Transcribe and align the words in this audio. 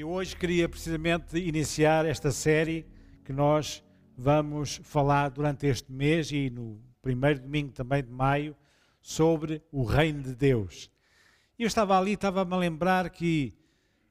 Eu 0.00 0.08
hoje 0.08 0.34
queria 0.34 0.66
precisamente 0.66 1.36
iniciar 1.36 2.06
esta 2.06 2.30
série 2.30 2.86
que 3.22 3.34
nós 3.34 3.84
vamos 4.16 4.80
falar 4.82 5.28
durante 5.28 5.66
este 5.66 5.92
mês 5.92 6.32
e 6.32 6.48
no 6.48 6.80
primeiro 7.02 7.40
domingo 7.40 7.70
também 7.72 8.02
de 8.02 8.10
maio 8.10 8.56
sobre 9.02 9.62
o 9.70 9.84
reino 9.84 10.22
de 10.22 10.34
Deus. 10.34 10.90
E 11.58 11.64
eu 11.64 11.66
estava 11.66 11.98
ali, 11.98 12.14
estava-me 12.14 12.54
a 12.54 12.56
lembrar 12.56 13.10
que 13.10 13.52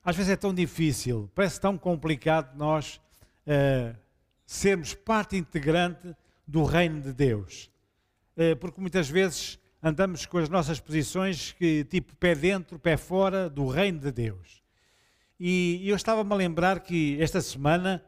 às 0.05 0.15
vezes 0.15 0.31
é 0.31 0.35
tão 0.35 0.53
difícil, 0.53 1.27
parece 1.33 1.59
tão 1.59 1.75
complicado 1.75 2.55
nós 2.55 3.01
uh, 3.47 3.97
sermos 4.45 4.93
parte 4.93 5.37
integrante 5.37 6.15
do 6.47 6.65
reino 6.65 7.01
de 7.01 7.13
Deus. 7.13 7.71
Uh, 8.37 8.55
porque 8.57 8.79
muitas 8.79 9.09
vezes 9.09 9.57
andamos 9.81 10.27
com 10.27 10.37
as 10.37 10.49
nossas 10.49 10.79
posições 10.79 11.51
que 11.53 11.83
tipo 11.85 12.15
pé 12.17 12.35
dentro, 12.35 12.77
pé 12.77 12.95
fora 12.95 13.49
do 13.49 13.65
reino 13.65 13.97
de 13.97 14.11
Deus. 14.11 14.68
E 15.41 15.87
eu 15.89 15.95
estava-me 15.95 16.33
a 16.33 16.35
lembrar 16.35 16.81
que 16.81 17.17
esta 17.21 17.39
semana 17.39 18.03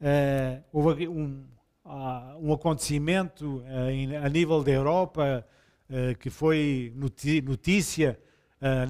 uh, 0.00 0.62
houve 0.72 1.08
um, 1.08 1.44
uh, 1.84 2.38
um 2.40 2.52
acontecimento 2.52 3.56
uh, 3.56 4.24
a 4.24 4.28
nível 4.28 4.62
da 4.62 4.70
Europa 4.70 5.44
que 6.18 6.30
foi 6.30 6.92
notícia 6.96 8.18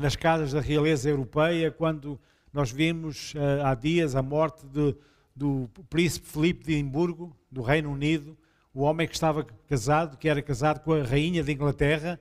nas 0.01 0.16
casas 0.16 0.51
da 0.55 0.62
realeza 0.62 1.11
europeia 1.11 1.71
quando 1.71 2.19
nós 2.51 2.71
vimos 2.71 3.35
há 3.62 3.74
dias 3.74 4.16
a 4.16 4.23
morte 4.23 4.66
de, 4.66 4.97
do 5.35 5.69
príncipe 5.91 6.27
Filipe 6.27 6.65
de 6.65 6.73
Edimburgo, 6.73 7.37
do 7.52 7.60
Reino 7.60 7.93
Unido, 7.93 8.35
o 8.73 8.80
homem 8.80 9.07
que 9.07 9.13
estava 9.13 9.45
casado, 9.69 10.16
que 10.16 10.27
era 10.27 10.41
casado 10.41 10.80
com 10.83 10.95
a 10.95 11.02
rainha 11.02 11.43
de 11.43 11.52
Inglaterra, 11.52 12.19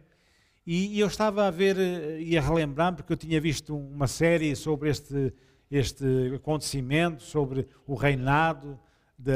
e, 0.67 0.99
eu 0.99 1.07
estava 1.07 1.47
a 1.47 1.51
ver 1.51 1.77
e 2.19 2.37
a 2.37 2.41
relembrar, 2.41 2.93
porque 2.93 3.13
eu 3.13 3.17
tinha 3.17 3.39
visto 3.39 3.77
uma 3.77 4.07
série 4.07 4.57
sobre 4.57 4.89
este 4.89 5.33
este 5.77 6.33
acontecimento 6.35 7.21
sobre 7.21 7.67
o 7.85 7.95
reinado 7.95 8.79
de, 9.17 9.33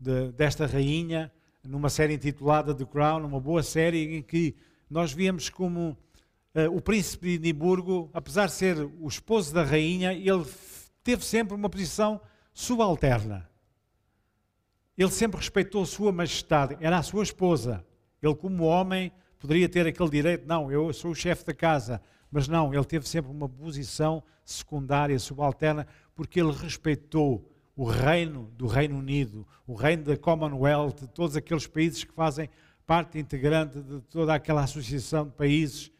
de, 0.00 0.32
desta 0.32 0.66
rainha, 0.66 1.30
numa 1.62 1.90
série 1.90 2.14
intitulada 2.14 2.74
The 2.74 2.86
Crown, 2.86 3.26
uma 3.26 3.38
boa 3.38 3.62
série 3.62 4.16
em 4.16 4.22
que 4.22 4.56
nós 4.88 5.12
víamos 5.12 5.50
como 5.50 5.90
uh, 6.54 6.74
o 6.74 6.80
príncipe 6.80 7.36
de 7.38 7.50
Edimburgo, 7.50 8.08
apesar 8.14 8.46
de 8.46 8.52
ser 8.52 8.78
o 8.78 9.06
esposo 9.06 9.52
da 9.52 9.62
rainha, 9.62 10.14
ele 10.14 10.46
teve 11.04 11.22
sempre 11.22 11.54
uma 11.54 11.68
posição 11.68 12.18
subalterna. 12.54 13.46
Ele 14.96 15.10
sempre 15.10 15.38
respeitou 15.38 15.84
sua 15.84 16.10
majestade, 16.10 16.78
era 16.80 16.96
a 16.96 17.02
sua 17.02 17.22
esposa. 17.22 17.84
Ele, 18.22 18.34
como 18.34 18.64
homem, 18.64 19.12
poderia 19.38 19.68
ter 19.68 19.86
aquele 19.86 20.10
direito, 20.10 20.46
não, 20.46 20.72
eu 20.72 20.90
sou 20.94 21.10
o 21.10 21.14
chefe 21.14 21.44
da 21.44 21.52
casa, 21.52 22.00
mas 22.30 22.48
não, 22.48 22.72
ele 22.72 22.84
teve 22.84 23.08
sempre 23.08 23.30
uma 23.30 23.48
posição 23.48 24.22
secundária, 24.44 25.18
subalterna, 25.18 25.86
porque 26.14 26.40
ele 26.40 26.52
respeitou 26.52 27.50
o 27.76 27.84
reino 27.84 28.50
do 28.56 28.66
Reino 28.66 28.98
Unido, 28.98 29.46
o 29.66 29.74
reino 29.74 30.02
da 30.02 30.16
Commonwealth, 30.16 31.06
todos 31.14 31.36
aqueles 31.36 31.66
países 31.66 32.02
que 32.02 32.12
fazem 32.12 32.50
parte 32.84 33.18
integrante 33.18 33.80
de 33.80 34.00
toda 34.02 34.34
aquela 34.34 34.64
associação 34.64 35.26
de 35.26 35.32
países. 35.32 35.92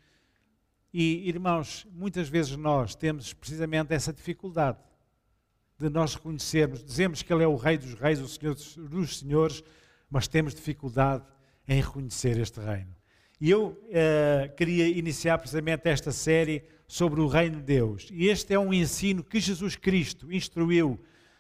E, 0.93 1.29
irmãos, 1.29 1.87
muitas 1.93 2.29
vezes 2.29 2.57
nós 2.57 2.95
temos 2.95 3.33
precisamente 3.33 3.95
essa 3.95 4.13
dificuldade 4.13 4.79
de 5.79 5.89
nós 5.89 6.15
reconhecermos, 6.15 6.83
dizemos 6.83 7.23
que 7.23 7.33
Ele 7.33 7.45
é 7.45 7.47
o 7.47 7.55
Rei 7.55 7.79
dos 7.79 7.95
Reis, 7.95 8.21
o 8.21 8.27
Senhor 8.27 8.57
dos 8.89 9.19
Senhores, 9.19 9.63
mas 10.11 10.27
temos 10.27 10.55
dificuldade 10.55 11.25
em 11.69 11.81
reconhecer 11.81 12.37
este 12.39 12.59
reino. 12.59 12.98
E 13.41 13.51
eu 13.51 13.67
uh, 13.69 14.57
queria 14.57 14.89
iniciar 14.89 15.39
precisamente 15.39 15.89
esta 15.89 16.11
série 16.11 16.65
sobre 16.89 17.21
o 17.21 17.29
Reino 17.29 17.57
de 17.57 17.63
Deus. 17.63 18.09
E 18.11 18.27
este 18.27 18.53
é 18.53 18.59
um 18.59 18.73
ensino 18.73 19.23
que 19.23 19.39
Jesus 19.39 19.77
Cristo 19.77 20.33
instruiu 20.33 20.99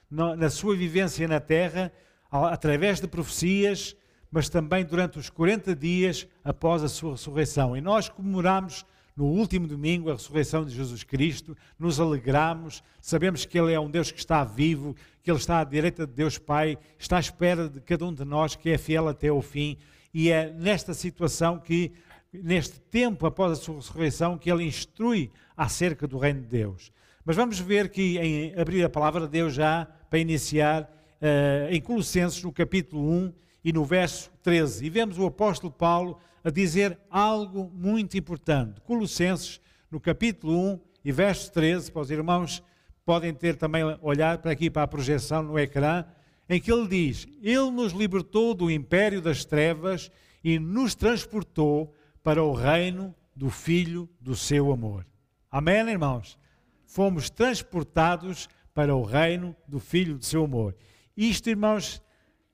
no, 0.09 0.37
na 0.37 0.49
sua 0.49 0.77
vivência 0.77 1.27
na 1.27 1.41
terra, 1.41 1.93
através 2.31 3.01
de 3.01 3.09
profecias, 3.09 3.97
mas 4.31 4.49
também 4.49 4.85
durante 4.85 5.19
os 5.19 5.29
40 5.29 5.75
dias 5.75 6.29
após 6.45 6.85
a 6.85 6.89
sua 6.89 7.13
ressurreição. 7.13 7.77
E 7.77 7.81
nós 7.81 8.09
comemoramos 8.09 8.85
no 9.17 9.25
último 9.25 9.67
domingo 9.67 10.11
a 10.11 10.13
ressurreição 10.13 10.65
de 10.65 10.73
Jesus 10.73 11.03
Cristo, 11.03 11.57
nos 11.77 11.99
alegramos, 11.99 12.85
sabemos 13.01 13.45
que 13.45 13.59
Ele 13.59 13.73
é 13.73 13.81
um 13.81 13.91
Deus 13.91 14.13
que 14.13 14.21
está 14.21 14.45
vivo, 14.45 14.95
que 15.25 15.31
Ele 15.31 15.39
está 15.39 15.59
à 15.59 15.65
direita 15.65 16.07
de 16.07 16.13
Deus 16.13 16.39
Pai, 16.39 16.79
está 16.97 17.17
à 17.17 17.21
espera 17.21 17.69
de 17.69 17.81
cada 17.81 18.07
um 18.07 18.13
de 18.13 18.25
nós 18.25 18.55
que 18.55 18.71
é 18.71 18.79
fiel 18.79 19.09
até 19.09 19.33
o 19.33 19.43
fim 19.43 19.77
e 20.13 20.31
é 20.31 20.51
nesta 20.53 20.95
situação 20.95 21.59
que, 21.59 21.93
neste 22.33 22.81
tempo 22.81 23.27
após 23.27 23.53
a 23.53 23.57
sua 23.57 23.77
ressurreição, 23.77 24.39
que 24.39 24.51
ele 24.51 24.65
instrui 24.65 25.31
acerca 25.57 26.07
do 26.07 26.19
reino 26.19 26.41
de 26.41 26.47
Deus. 26.47 26.93
Mas 27.25 27.37
vamos 27.37 27.59
ver 27.59 27.91
que, 27.91 28.19
em 28.19 28.59
abrir 28.59 28.85
a 28.85 28.89
palavra 28.89 29.23
de 29.23 29.29
Deus 29.29 29.53
já, 29.53 29.87
para 30.09 30.19
iniciar, 30.19 30.83
uh, 30.83 31.71
em 31.71 31.81
Colossenses, 31.81 32.43
no 32.43 32.53
capítulo 32.53 33.03
1 33.03 33.33
e 33.65 33.73
no 33.73 33.85
verso 33.85 34.31
13, 34.43 34.87
e 34.87 34.91
vemos 34.91 35.19
o 35.19 35.27
apóstolo 35.27 35.73
Paulo 35.73 36.19
a 36.43 36.51
dizer 36.51 36.99
algo 37.11 37.71
muito 37.75 38.17
importante. 38.17 38.81
Colossenses, 38.81 39.61
no 39.91 40.01
capítulo 40.01 40.57
1 40.57 40.81
e 41.05 41.13
verso 41.13 41.53
13, 41.53 41.93
para 41.93 42.03
os 42.03 42.11
irmãos 42.11 42.63
podem 43.05 43.33
ter 43.35 43.57
também 43.57 43.83
olhar 44.01 44.39
para 44.39 44.53
aqui 44.53 44.71
para 44.71 44.83
a 44.83 44.87
projeção 44.87 45.43
no 45.43 45.59
ecrã, 45.59 46.05
em 46.49 46.61
que 46.61 46.73
ele 46.73 46.89
diz: 46.89 47.27
Ele 47.43 47.71
nos 47.71 47.93
libertou 47.93 48.55
do 48.55 48.71
império 48.71 49.21
das 49.21 49.45
trevas 49.45 50.11
e 50.43 50.59
nos 50.59 50.95
transportou 50.95 51.95
para 52.23 52.43
o 52.43 52.53
reino 52.53 53.15
do 53.35 53.51
Filho 53.51 54.09
do 54.21 54.35
seu 54.35 54.73
amor. 54.73 55.07
Amém, 55.51 55.89
irmãos? 55.89 56.39
Fomos 56.87 57.31
transportados 57.31 58.49
para 58.73 58.95
o 58.95 59.03
reino 59.03 59.55
do 59.67 59.79
Filho 59.79 60.17
do 60.17 60.25
seu 60.25 60.45
amor. 60.45 60.75
Isto, 61.17 61.51
irmãos, 61.51 62.03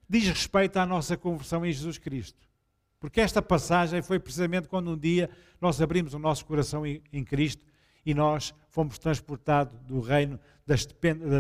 diz 0.09 0.27
respeito 0.29 0.79
à 0.79 0.87
nossa 0.87 1.17
conversão 1.17 1.65
em 1.65 1.73
Jesus 1.73 1.99
Cristo. 1.99 2.39
Porque 2.99 3.21
esta 3.21 3.43
passagem 3.43 4.01
foi 4.01 4.19
precisamente 4.19 4.69
quando 4.69 4.91
um 4.91 4.99
dia 4.99 5.29
nós 5.61 5.81
abrimos 5.81 6.15
o 6.15 6.19
nosso 6.19 6.45
coração 6.47 6.85
em 6.87 7.25
Cristo 7.25 7.65
e 8.05 8.15
nós 8.15 8.55
fomos 8.69 8.99
transportados 8.99 9.79
do 9.83 10.01
reino 10.01 10.39
das, 10.67 10.87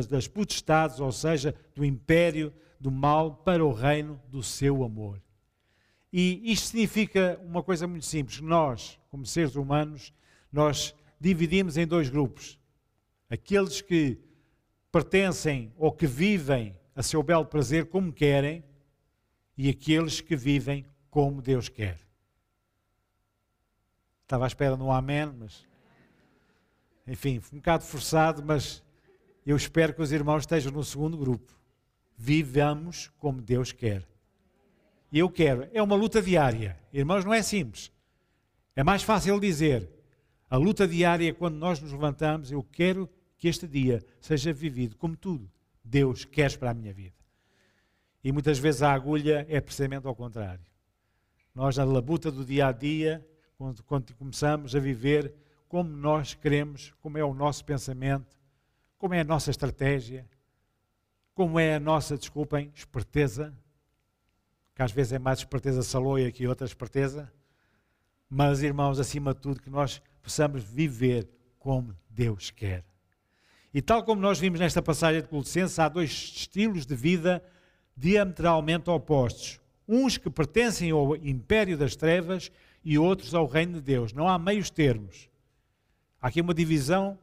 das, 0.08 0.28
potestades, 0.28 1.00
ou 1.00 1.10
seja, 1.10 1.54
do 1.74 1.84
império 1.84 2.52
do 2.78 2.90
mal, 2.90 3.34
para 3.36 3.64
o 3.64 3.72
reino 3.72 4.20
do 4.28 4.42
seu 4.42 4.84
amor. 4.84 5.20
E 6.12 6.52
isto 6.52 6.68
significa 6.68 7.40
uma 7.42 7.62
coisa 7.62 7.86
muito 7.86 8.06
simples. 8.06 8.40
Nós, 8.40 9.00
como 9.10 9.26
seres 9.26 9.56
humanos, 9.56 10.12
nós 10.52 10.94
dividimos 11.18 11.76
em 11.76 11.86
dois 11.86 12.08
grupos. 12.08 12.58
Aqueles 13.28 13.80
que 13.80 14.18
pertencem 14.92 15.72
ou 15.76 15.90
que 15.90 16.06
vivem 16.06 16.76
a 16.94 17.02
seu 17.02 17.22
belo 17.22 17.44
prazer 17.44 17.86
como 17.86 18.12
querem 18.12 18.62
e 19.56 19.68
aqueles 19.68 20.20
que 20.20 20.36
vivem 20.36 20.86
como 21.10 21.42
Deus 21.42 21.68
quer. 21.68 21.98
Estava 24.22 24.44
à 24.44 24.46
espera 24.46 24.76
no 24.76 24.92
amém, 24.92 25.26
mas 25.26 25.66
enfim, 27.06 27.40
um 27.52 27.56
bocado 27.56 27.84
forçado, 27.84 28.42
mas 28.42 28.82
eu 29.44 29.56
espero 29.56 29.92
que 29.92 30.02
os 30.02 30.12
irmãos 30.12 30.40
estejam 30.40 30.72
no 30.72 30.82
segundo 30.82 31.16
grupo. 31.16 31.52
Vivamos 32.16 33.10
como 33.18 33.42
Deus 33.42 33.72
quer. 33.72 34.06
E 35.12 35.18
eu 35.18 35.28
quero. 35.30 35.68
É 35.72 35.82
uma 35.82 35.94
luta 35.94 36.22
diária. 36.22 36.78
Irmãos, 36.92 37.24
não 37.24 37.32
é 37.32 37.42
simples. 37.42 37.92
É 38.74 38.82
mais 38.82 39.02
fácil 39.02 39.38
dizer. 39.38 39.88
A 40.48 40.56
luta 40.56 40.88
diária 40.88 41.28
é 41.28 41.32
quando 41.32 41.56
nós 41.56 41.80
nos 41.80 41.92
levantamos. 41.92 42.50
Eu 42.50 42.62
quero 42.62 43.08
que 43.36 43.48
este 43.48 43.66
dia 43.66 44.04
seja 44.20 44.52
vivido 44.52 44.96
como 44.96 45.16
tudo. 45.16 45.50
Deus 45.82 46.24
quer 46.24 46.56
para 46.56 46.70
a 46.70 46.74
minha 46.74 46.92
vida. 46.92 47.14
E 48.22 48.32
muitas 48.32 48.58
vezes 48.58 48.82
a 48.82 48.92
agulha 48.92 49.46
é 49.48 49.60
precisamente 49.60 50.06
ao 50.06 50.14
contrário. 50.14 50.64
Nós, 51.54 51.76
na 51.76 51.84
labuta 51.84 52.32
do 52.32 52.44
dia 52.44 52.68
a 52.68 52.72
dia, 52.72 53.24
quando, 53.58 53.82
quando 53.82 54.14
começamos 54.14 54.74
a 54.74 54.80
viver 54.80 55.34
como 55.68 55.90
nós 55.90 56.34
queremos, 56.34 56.92
como 57.00 57.18
é 57.18 57.24
o 57.24 57.34
nosso 57.34 57.64
pensamento, 57.64 58.36
como 58.98 59.14
é 59.14 59.20
a 59.20 59.24
nossa 59.24 59.50
estratégia, 59.50 60.28
como 61.34 61.58
é 61.58 61.74
a 61.74 61.80
nossa, 61.80 62.16
desculpem, 62.16 62.70
esperteza, 62.74 63.52
que 64.74 64.82
às 64.82 64.92
vezes 64.92 65.12
é 65.12 65.18
mais 65.18 65.40
esperteza 65.40 65.82
saloia 65.82 66.30
que 66.30 66.46
outra 66.46 66.66
esperteza, 66.66 67.32
mas, 68.28 68.62
irmãos, 68.62 68.98
acima 68.98 69.34
de 69.34 69.40
tudo, 69.40 69.60
que 69.60 69.70
nós 69.70 70.00
possamos 70.22 70.64
viver 70.64 71.28
como 71.58 71.94
Deus 72.08 72.50
quer. 72.50 72.84
E 73.72 73.82
tal 73.82 74.04
como 74.04 74.20
nós 74.20 74.38
vimos 74.38 74.60
nesta 74.60 74.80
passagem 74.80 75.22
de 75.22 75.28
Colossenses, 75.28 75.78
há 75.78 75.88
dois 75.88 76.10
estilos 76.10 76.86
de 76.86 76.94
vida 76.94 77.42
diametralmente 77.96 78.88
opostos. 78.88 79.60
Uns 79.86 80.16
que 80.16 80.30
pertencem 80.30 80.90
ao 80.90 81.16
império 81.16 81.76
das 81.76 81.96
trevas 81.96 82.50
e 82.84 82.96
outros 82.98 83.34
ao 83.34 83.46
reino 83.46 83.74
de 83.74 83.80
Deus. 83.80 84.12
Não 84.12 84.28
há 84.28 84.38
meios 84.38 84.70
termos. 84.70 85.28
Há 86.24 86.28
aqui 86.28 86.40
uma 86.40 86.54
divisão 86.54 87.18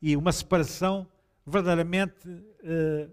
e 0.00 0.16
uma 0.16 0.32
separação 0.32 1.06
verdadeiramente 1.46 2.26
uh, 2.26 3.10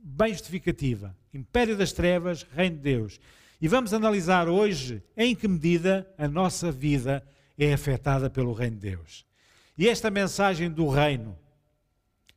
bem 0.00 0.32
justificativa. 0.32 1.12
Império 1.34 1.76
das 1.76 1.92
Trevas, 1.92 2.46
Reino 2.54 2.76
de 2.76 2.82
Deus. 2.82 3.18
E 3.60 3.66
vamos 3.66 3.92
analisar 3.92 4.48
hoje 4.48 5.02
em 5.16 5.34
que 5.34 5.48
medida 5.48 6.08
a 6.16 6.28
nossa 6.28 6.70
vida 6.70 7.26
é 7.58 7.72
afetada 7.72 8.30
pelo 8.30 8.52
Reino 8.52 8.76
de 8.76 8.90
Deus. 8.90 9.26
E 9.76 9.88
esta 9.88 10.08
mensagem 10.08 10.70
do 10.70 10.88
Reino 10.88 11.36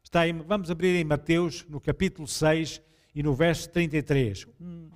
Está 0.01 0.27
em, 0.27 0.33
vamos 0.33 0.71
abrir 0.71 0.95
em 0.95 1.03
Mateus, 1.03 1.63
no 1.69 1.79
capítulo 1.79 2.27
6 2.27 2.81
e 3.13 3.21
no 3.21 3.35
verso 3.35 3.69
33. 3.69 4.47
Um, 4.59 4.89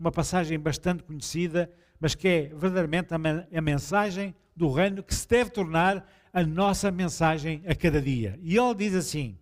uma 0.00 0.10
passagem 0.10 0.58
bastante 0.58 1.02
conhecida, 1.02 1.70
mas 2.00 2.14
que 2.14 2.26
é 2.26 2.42
verdadeiramente 2.44 3.12
a, 3.12 3.18
a 3.58 3.60
mensagem 3.60 4.34
do 4.56 4.72
reino 4.72 5.02
que 5.02 5.14
se 5.14 5.28
deve 5.28 5.50
tornar 5.50 6.08
a 6.34 6.42
nossa 6.42 6.90
mensagem 6.90 7.62
a 7.64 7.76
cada 7.76 8.02
dia. 8.02 8.36
E 8.42 8.56
ele 8.58 8.74
diz 8.74 8.92
assim: 8.92 9.38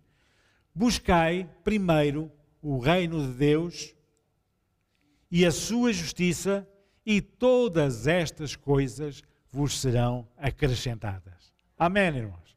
Buscai 0.75 1.49
primeiro 1.63 2.31
o 2.61 2.77
reino 2.77 3.25
de 3.25 3.33
Deus 3.33 3.95
e 5.31 5.43
a 5.43 5.51
sua 5.51 5.91
justiça, 5.91 6.67
e 7.03 7.19
todas 7.19 8.05
estas 8.05 8.55
coisas 8.55 9.23
vos 9.51 9.81
serão 9.81 10.27
acrescentadas. 10.37 11.51
Amém, 11.77 12.15
irmãos? 12.15 12.55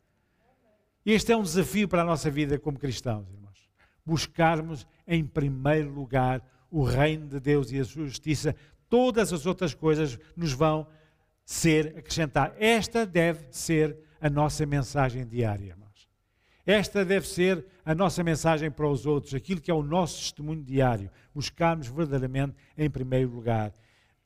Este 1.05 1.33
é 1.33 1.37
um 1.37 1.43
desafio 1.43 1.89
para 1.89 2.03
a 2.03 2.05
nossa 2.05 2.31
vida 2.31 2.59
como 2.59 2.79
cristãos, 2.79 3.27
irmãos. 3.31 3.71
Buscarmos 4.05 4.87
em 5.07 5.25
primeiro 5.25 5.91
lugar 5.91 6.47
o 6.71 6.85
reino 6.85 7.27
de 7.27 7.41
Deus 7.41 7.73
e 7.73 7.79
a 7.79 7.85
sua 7.85 8.07
justiça, 8.07 8.55
todas 8.89 9.33
as 9.33 9.47
outras 9.47 9.73
coisas 9.73 10.19
nos 10.37 10.53
vão 10.53 10.87
ser 11.45 11.97
acrescentadas. 11.97 12.57
Esta 12.61 13.07
deve 13.07 13.47
ser 13.51 14.06
a 14.21 14.31
nossa 14.31 14.65
mensagem 14.67 15.27
diária, 15.27 15.67
irmãos. 15.67 15.87
Esta 16.65 17.05
deve 17.05 17.29
ser 17.29 17.65
a 17.85 17.95
nossa 17.95 18.25
mensagem 18.25 18.71
para 18.71 18.89
os 18.89 19.07
outros, 19.07 19.35
aquilo 19.35 19.61
que 19.61 19.71
é 19.71 19.75
o 19.75 19.83
nosso 19.83 20.19
testemunho 20.19 20.63
diário. 20.63 21.11
Buscarmos 21.35 21.87
verdadeiramente, 21.87 22.55
em 22.77 22.91
primeiro 22.91 23.31
lugar, 23.31 23.73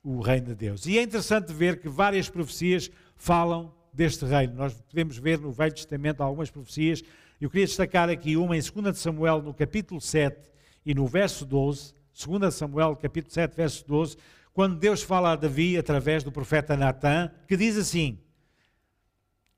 o 0.03 0.21
reino 0.21 0.47
de 0.47 0.55
Deus. 0.55 0.87
E 0.87 0.99
é 0.99 1.03
interessante 1.03 1.53
ver 1.53 1.81
que 1.81 1.89
várias 1.89 2.31
profecias 2.31 2.91
falam 3.17 3.75
deste 3.93 4.25
reino. 4.25 4.55
Nós 4.55 4.73
podemos 4.73 5.19
ver 5.19 5.39
no 5.39 5.53
Velho 5.53 5.75
Testamento 5.75 6.23
algumas 6.23 6.51
profecias. 6.51 7.03
Eu 7.39 7.51
queria 7.51 7.67
destacar 7.67 8.09
aqui 8.09 8.37
uma 8.37 8.57
em 8.57 8.61
2 8.61 8.99
Samuel, 8.99 9.43
no 9.43 9.53
capítulo 9.53 10.01
7 10.01 10.51
e 10.87 10.95
no 10.95 11.07
verso 11.07 11.45
12. 11.45 11.95
2 12.27 12.55
Samuel, 12.55 12.97
capítulo 12.97 13.33
7, 13.33 13.55
verso 13.55 13.87
12, 13.87 14.17
quando 14.53 14.77
Deus 14.77 15.03
fala 15.03 15.33
a 15.33 15.37
Davi 15.37 15.79
através 15.79 16.23
do 16.23 16.33
profeta 16.33 16.77
Natã, 16.77 17.31
que 17.47 17.57
diz 17.57 17.77
assim: 17.77 18.19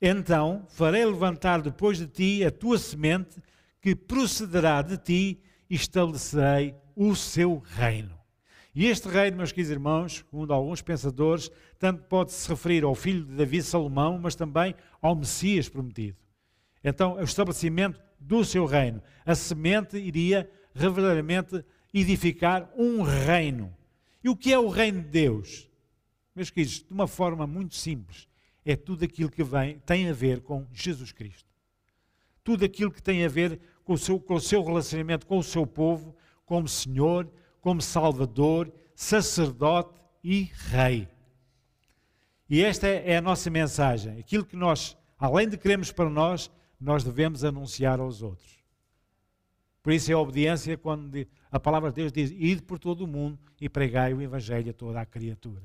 Então 0.05 0.67
farei 0.69 1.05
levantar 1.05 1.63
depois 1.63 1.97
de 1.97 2.09
ti 2.09 2.45
a 2.45 2.51
tua 2.51 2.77
semente, 2.77 3.41
que 3.81 3.95
procederá 3.95 4.83
de 4.83 4.99
ti, 4.99 5.41
e 5.71 5.77
estabelecerei 5.77 6.75
o 6.95 7.15
seu 7.15 7.63
reino. 7.65 8.19
E 8.75 8.87
este 8.87 9.09
reino, 9.09 9.37
meus 9.37 9.53
queridos 9.53 9.71
irmãos, 9.71 10.25
segundo 10.29 10.53
alguns 10.53 10.83
pensadores, 10.83 11.51
tanto 11.79 12.03
pode 12.03 12.33
se 12.33 12.49
referir 12.49 12.85
ao 12.85 12.95
filho 12.95 13.25
de 13.25 13.35
Davi, 13.35 13.63
Salomão, 13.63 14.19
mas 14.19 14.35
também 14.35 14.75
ao 15.01 15.15
Messias 15.15 15.69
prometido. 15.69 16.19
Então, 16.83 17.15
o 17.15 17.23
estabelecimento 17.23 18.01
do 18.19 18.45
seu 18.45 18.67
reino. 18.67 19.03
A 19.25 19.35
semente 19.35 19.97
iria 19.97 20.51
verdadeiramente 20.75 21.65
edificar 21.93 22.71
um 22.77 23.03
reino. 23.03 23.75
E 24.23 24.29
o 24.29 24.37
que 24.37 24.53
é 24.53 24.59
o 24.59 24.69
reino 24.69 25.01
de 25.03 25.09
Deus? 25.09 25.71
Meus 26.35 26.51
queridos, 26.51 26.81
de 26.81 26.93
uma 26.93 27.07
forma 27.07 27.47
muito 27.47 27.75
simples, 27.75 28.27
é 28.65 28.77
tudo 28.77 29.05
aquilo 29.05 29.31
que 29.31 29.43
vem, 29.43 29.79
tem 29.81 30.09
a 30.09 30.13
ver 30.13 30.41
com 30.41 30.67
Jesus 30.73 31.13
Cristo. 31.13 31.51
Tudo 32.45 32.65
aquilo 32.65 32.91
que 32.91 33.03
tem 33.03 33.25
a 33.25 33.29
ver 33.29 33.61
com 33.85 33.95
o 33.95 33.99
seu, 33.99 34.19
com 34.19 34.35
o 34.35 34.41
seu 34.41 34.63
relacionamento 34.63 35.27
com 35.27 35.39
o 35.39 35.43
seu 35.43 35.67
povo, 35.67 36.15
como 36.45 36.69
Senhor, 36.69 37.31
como 37.61 37.81
Salvador, 37.81 38.73
sacerdote 38.95 40.01
e 40.23 40.51
Rei. 40.71 41.09
E 42.49 42.63
esta 42.63 42.87
é 42.87 43.17
a 43.17 43.23
nossa 43.23 43.49
mensagem. 43.51 44.19
Aquilo 44.19 44.45
que 44.45 44.57
nós, 44.57 44.97
além 45.19 45.49
de 45.49 45.57
queremos 45.57 45.91
para 45.91 46.11
nós, 46.11 46.51
nós 46.81 47.03
devemos 47.03 47.45
anunciar 47.45 47.99
aos 47.99 48.23
outros. 48.23 48.63
Por 49.83 49.93
isso 49.93 50.11
é 50.11 50.15
a 50.15 50.19
obediência 50.19 50.77
quando 50.77 51.27
a 51.51 51.59
palavra 51.59 51.91
de 51.91 51.97
Deus 51.97 52.13
diz: 52.13 52.31
Ide 52.31 52.63
por 52.63 52.79
todo 52.79 53.03
o 53.03 53.07
mundo 53.07 53.39
e 53.61 53.69
pregai 53.69 54.15
o 54.15 54.21
Evangelho 54.21 54.71
a 54.71 54.75
toda 54.75 55.01
a 55.01 55.07
criatura. 55.07 55.63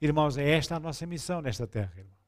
Irmãos, 0.00 0.38
é 0.38 0.48
esta 0.50 0.76
a 0.76 0.80
nossa 0.80 1.04
missão 1.06 1.42
nesta 1.42 1.66
terra, 1.66 1.92
irmão. 1.98 2.19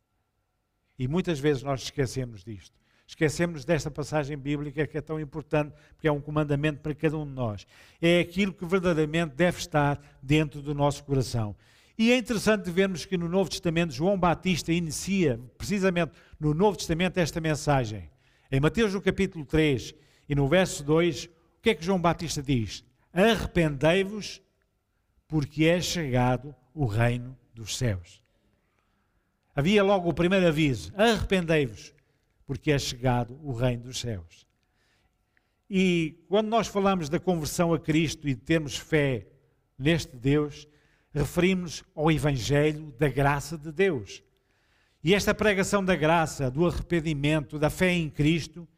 E 1.02 1.08
muitas 1.08 1.40
vezes 1.40 1.64
nós 1.64 1.82
esquecemos 1.82 2.44
disto. 2.44 2.78
Esquecemos 3.04 3.64
desta 3.64 3.90
passagem 3.90 4.38
bíblica 4.38 4.86
que 4.86 4.96
é 4.96 5.00
tão 5.00 5.18
importante, 5.18 5.74
porque 5.96 6.06
é 6.06 6.12
um 6.12 6.20
comandamento 6.20 6.78
para 6.78 6.94
cada 6.94 7.18
um 7.18 7.26
de 7.26 7.32
nós. 7.32 7.66
É 8.00 8.20
aquilo 8.20 8.52
que 8.52 8.64
verdadeiramente 8.64 9.34
deve 9.34 9.58
estar 9.58 10.00
dentro 10.22 10.62
do 10.62 10.72
nosso 10.72 11.02
coração. 11.02 11.56
E 11.98 12.12
é 12.12 12.16
interessante 12.16 12.70
vermos 12.70 13.04
que 13.04 13.18
no 13.18 13.28
Novo 13.28 13.50
Testamento 13.50 13.92
João 13.92 14.16
Batista 14.16 14.72
inicia, 14.72 15.40
precisamente 15.58 16.12
no 16.38 16.54
Novo 16.54 16.76
Testamento, 16.76 17.18
esta 17.18 17.40
mensagem. 17.40 18.08
Em 18.48 18.60
Mateus, 18.60 18.94
no 18.94 19.02
capítulo 19.02 19.44
3 19.44 19.92
e 20.28 20.36
no 20.36 20.46
verso 20.46 20.84
2, 20.84 21.24
o 21.24 21.28
que 21.62 21.70
é 21.70 21.74
que 21.74 21.84
João 21.84 22.00
Batista 22.00 22.40
diz? 22.40 22.84
Arrependei-vos, 23.12 24.40
porque 25.26 25.64
é 25.64 25.80
chegado 25.80 26.54
o 26.72 26.86
reino 26.86 27.36
dos 27.52 27.76
céus. 27.76 28.21
Havia 29.54 29.82
logo 29.82 30.08
o 30.08 30.14
primeiro 30.14 30.46
aviso: 30.46 30.92
arrependei-vos, 30.96 31.94
porque 32.46 32.72
é 32.72 32.78
chegado 32.78 33.38
o 33.42 33.52
reino 33.52 33.84
dos 33.84 34.00
céus. 34.00 34.46
E 35.68 36.22
quando 36.28 36.48
nós 36.48 36.66
falamos 36.66 37.08
da 37.08 37.18
conversão 37.18 37.72
a 37.72 37.78
Cristo 37.78 38.28
e 38.28 38.34
de 38.34 38.40
termos 38.40 38.76
fé 38.76 39.26
neste 39.78 40.16
Deus, 40.16 40.68
referimos 41.12 41.82
ao 41.94 42.10
Evangelho 42.10 42.94
da 42.98 43.08
graça 43.08 43.56
de 43.56 43.72
Deus. 43.72 44.22
E 45.02 45.14
esta 45.14 45.34
pregação 45.34 45.84
da 45.84 45.96
graça, 45.96 46.50
do 46.50 46.66
arrependimento, 46.66 47.58
da 47.58 47.70
fé 47.70 47.90
em 47.90 48.08
Cristo, 48.08 48.68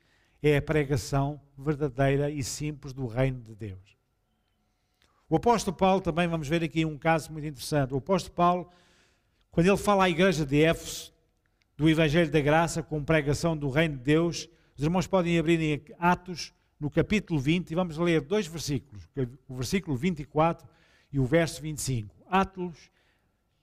é 0.43 0.57
a 0.57 0.63
pregação 0.63 1.41
verdadeira 1.57 2.31
e 2.31 2.43
simples 2.43 2.93
do 2.93 3.07
reino 3.07 3.41
de 3.41 3.55
Deus. 3.55 3.97
O 5.29 5.37
apóstolo 5.37 5.77
Paulo, 5.77 6.01
também 6.01 6.29
vamos 6.29 6.49
ver 6.49 6.63
aqui 6.63 6.85
um 6.85 6.97
caso 6.97 7.33
muito 7.33 7.47
interessante. 7.47 7.93
O 7.93 7.99
apóstolo 7.99 8.35
Paulo, 8.35 8.71
quando 9.55 9.69
ele 9.69 9.77
fala 9.77 10.07
à 10.07 10.11
igreja 10.11 10.45
de 10.45 10.65
Éfeso, 10.65 11.15
do 11.77 11.89
Evangelho 11.89 12.29
da 12.29 12.41
Graça 12.41 12.83
com 12.83 13.05
pregação 13.05 13.57
do 13.57 13.71
Reino 13.71 13.97
de 13.97 14.03
Deus. 14.03 14.49
Os 14.77 14.83
irmãos 14.83 15.07
podem 15.07 15.39
abrir 15.39 15.61
em 15.61 15.81
Atos, 15.97 16.53
no 16.79 16.91
capítulo 16.91 17.39
20, 17.39 17.71
e 17.71 17.75
vamos 17.77 17.97
ler 17.97 18.21
dois 18.21 18.49
versículos, 18.49 19.09
o 19.49 19.55
versículo 19.55 19.97
24 19.97 20.69
e 21.13 21.21
o 21.21 21.25
verso 21.25 21.63
25. 21.63 22.13
Atos, 22.29 22.91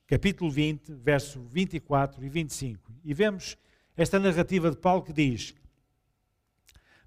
capítulo 0.07 0.49
20, 0.49 0.93
verso 0.93 1.41
24 1.41 2.23
e 2.23 2.29
25. 2.29 2.93
E 3.03 3.13
vemos 3.13 3.57
esta 3.97 4.17
narrativa 4.17 4.71
de 4.71 4.77
Paulo 4.77 5.03
que 5.03 5.11
diz: 5.11 5.53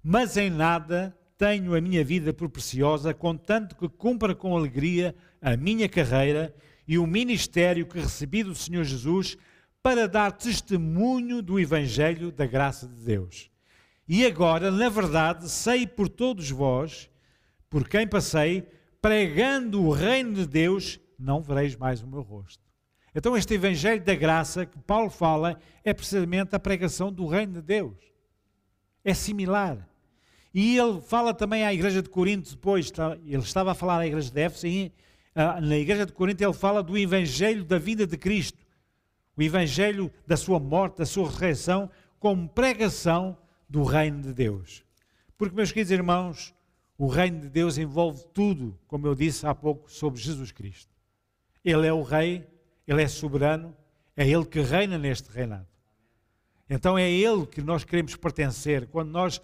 Mas 0.03 0.37
em 0.37 0.51
nada 0.51 1.17
tenho 1.39 1.73
a 1.73 1.81
minha 1.81 2.03
vida 2.03 2.31
por 2.31 2.49
preciosa, 2.49 3.15
contanto 3.15 3.75
que 3.75 3.89
cumpra 3.89 4.35
com 4.35 4.55
alegria 4.55 5.15
a 5.41 5.57
minha 5.57 5.89
carreira 5.89 6.53
e 6.87 6.97
o 6.97 7.07
ministério 7.07 7.85
que 7.85 7.99
recebi 7.99 8.43
do 8.43 8.55
Senhor 8.55 8.83
Jesus 8.83 9.37
para 9.81 10.07
dar 10.07 10.31
testemunho 10.31 11.41
do 11.41 11.59
Evangelho 11.59 12.31
da 12.31 12.45
graça 12.45 12.87
de 12.87 13.01
Deus. 13.03 13.51
E 14.07 14.25
agora, 14.25 14.71
na 14.71 14.89
verdade, 14.89 15.49
sei 15.49 15.85
por 15.87 16.09
todos 16.09 16.49
vós, 16.49 17.09
por 17.69 17.87
quem 17.87 18.07
passei, 18.07 18.67
pregando 19.01 19.83
o 19.83 19.91
reino 19.91 20.33
de 20.33 20.47
Deus, 20.47 20.99
não 21.17 21.41
vereis 21.41 21.75
mais 21.75 22.01
o 22.01 22.07
meu 22.07 22.21
rosto. 22.21 22.63
Então, 23.13 23.37
este 23.37 23.53
Evangelho 23.53 24.03
da 24.03 24.13
graça 24.13 24.65
que 24.65 24.77
Paulo 24.79 25.09
fala 25.09 25.59
é 25.83 25.93
precisamente 25.93 26.55
a 26.55 26.59
pregação 26.59 27.11
do 27.11 27.25
reino 27.25 27.53
de 27.53 27.61
Deus. 27.61 27.95
É 29.03 29.13
similar. 29.13 29.87
E 30.53 30.77
ele 30.77 31.01
fala 31.01 31.33
também 31.33 31.63
à 31.63 31.73
igreja 31.73 32.01
de 32.01 32.09
Corinto 32.09 32.49
depois, 32.49 32.91
ele 33.25 33.37
estava 33.37 33.71
a 33.71 33.75
falar 33.75 33.99
à 33.99 34.07
igreja 34.07 34.31
de 34.31 34.41
Éfeso, 34.41 34.91
na 35.35 35.77
igreja 35.77 36.05
de 36.05 36.13
Corinto 36.13 36.41
ele 36.43 36.53
fala 36.53 36.81
do 36.81 36.97
Evangelho 36.97 37.63
da 37.63 37.77
vida 37.77 38.07
de 38.07 38.17
Cristo 38.17 38.65
o 39.37 39.43
evangelho 39.43 40.11
da 40.25 40.37
sua 40.37 40.59
morte, 40.59 40.99
da 40.99 41.05
sua 41.05 41.25
ressurreição, 41.25 41.89
como 42.19 42.47
pregação 42.47 43.37
do 43.67 43.83
reino 43.83 44.21
de 44.21 44.33
Deus. 44.33 44.83
Porque, 45.37 45.55
meus 45.55 45.71
queridos 45.71 45.91
irmãos, 45.91 46.55
o 46.97 47.07
reino 47.07 47.41
de 47.41 47.49
Deus 47.49 47.77
envolve 47.77 48.25
tudo, 48.33 48.79
como 48.87 49.05
eu 49.05 49.13
disse 49.13 49.45
há 49.45 49.53
pouco, 49.53 49.91
sobre 49.91 50.21
Jesus 50.21 50.51
Cristo. 50.51 50.89
Ele 51.63 51.85
é 51.85 51.91
o 51.91 52.01
rei, 52.01 52.47
ele 52.87 53.03
é 53.03 53.07
soberano, 53.07 53.75
é 54.15 54.27
ele 54.27 54.45
que 54.45 54.61
reina 54.61 54.97
neste 54.97 55.29
reinado. 55.29 55.67
Então 56.69 56.97
é 56.97 57.11
ele 57.11 57.45
que 57.45 57.61
nós 57.61 57.83
queremos 57.83 58.15
pertencer. 58.15 58.87
Quando 58.87 59.11
nós 59.11 59.41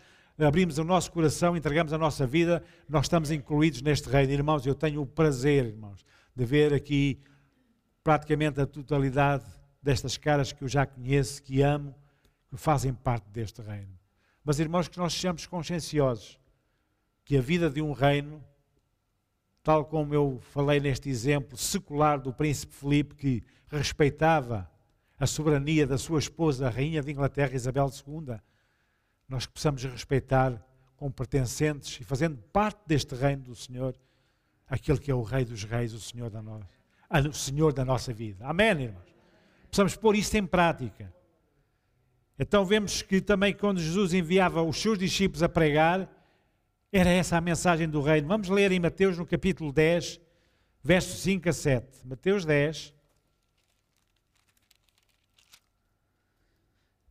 abrimos 0.48 0.78
o 0.78 0.84
nosso 0.84 1.12
coração, 1.12 1.56
entregamos 1.56 1.94
a 1.94 1.98
nossa 1.98 2.26
vida, 2.26 2.64
nós 2.90 3.06
estamos 3.06 3.30
incluídos 3.32 3.82
neste 3.82 4.10
reino. 4.10 4.32
Irmãos, 4.32 4.66
eu 4.66 4.74
tenho 4.74 5.02
o 5.02 5.06
prazer, 5.06 5.66
irmãos, 5.66 6.04
de 6.36 6.46
ver 6.46 6.74
aqui 6.74 7.20
praticamente 8.04 8.60
a 8.60 8.66
totalidade 8.66 9.46
destas 9.82 10.18
caras 10.18 10.52
que 10.52 10.64
eu 10.64 10.68
já 10.68 10.86
conheço, 10.86 11.42
que 11.44 11.62
amo, 11.62 11.94
que 12.50 12.58
fazem 12.58 12.94
parte 12.94 13.30
deste 13.30 13.62
reino. 13.62 13.98
Mas, 14.44 14.60
irmãos, 14.60 14.88
que 14.88 14.98
nós 14.98 15.14
sejamos 15.14 15.46
conscienciosos 15.46 16.40
que 17.24 17.38
a 17.38 17.42
vida 17.42 17.70
de 17.70 17.82
um 17.82 17.92
reino, 17.92 18.44
tal 19.64 19.86
como 19.86 20.14
eu 20.14 20.40
falei 20.42 20.80
neste 20.80 21.10
exemplo 21.10 21.56
secular 21.56 22.20
do 22.20 22.34
príncipe 22.34 22.74
Filipe, 22.74 23.16
que 23.16 23.44
respeitava 23.68 24.70
a 25.20 25.28
soberania 25.28 25.86
da 25.86 26.00
sua 26.00 26.18
esposa, 26.18 26.68
a 26.68 26.70
rainha 26.70 27.04
de 27.04 27.12
Inglaterra, 27.12 27.54
Isabel 27.54 27.90
II, 28.08 28.38
nós 29.32 29.46
que 29.46 29.54
possamos 29.54 29.82
respeitar 29.86 30.62
como 30.98 31.10
pertencentes 31.10 32.00
e 32.02 32.04
fazendo 32.04 32.38
parte 32.52 32.82
deste 32.86 33.16
reino 33.16 33.44
do 33.44 33.56
Senhor, 33.56 33.96
aquele 34.68 35.00
que 35.00 35.10
é 35.10 35.16
o 35.16 35.24
Rei 35.24 35.46
dos 35.46 35.64
Reis, 35.64 35.94
o 35.94 36.02
Senhor 36.02 36.30
da 36.30 36.42
nossa, 36.42 36.68
o 37.30 37.34
Senhor 37.34 37.72
da 37.72 37.86
nossa 37.86 38.12
vida. 38.12 38.46
Amém, 38.46 38.70
irmãos? 38.72 39.16
Precisamos 39.68 39.96
pôr 39.96 40.18
isso 40.18 40.36
em 40.36 40.46
prática. 40.46 41.14
Então 42.38 42.66
vemos 42.66 43.02
que 43.02 43.22
também 43.22 43.54
quando 43.54 43.80
Jesus 43.80 44.14
enviava 44.14 44.62
os 44.62 44.82
seus 44.82 45.00
discípulos 45.00 45.42
a 45.42 45.48
pregar, 45.48 46.10
era 46.92 47.10
essa 47.10 47.38
a 47.38 47.42
mensagem 47.42 47.88
do 47.88 48.02
reino. 48.02 48.28
Vamos 48.28 48.50
ler 48.50 48.74
em 48.74 48.82
Mateus 48.82 49.18
no 49.18 49.26
capítulo 49.26 49.72
10, 49.72 50.20
versos 50.84 51.22
5 51.22 51.48
a 51.48 51.54
7. 51.54 52.06
Mateus 52.06 52.44
10, 52.44 52.94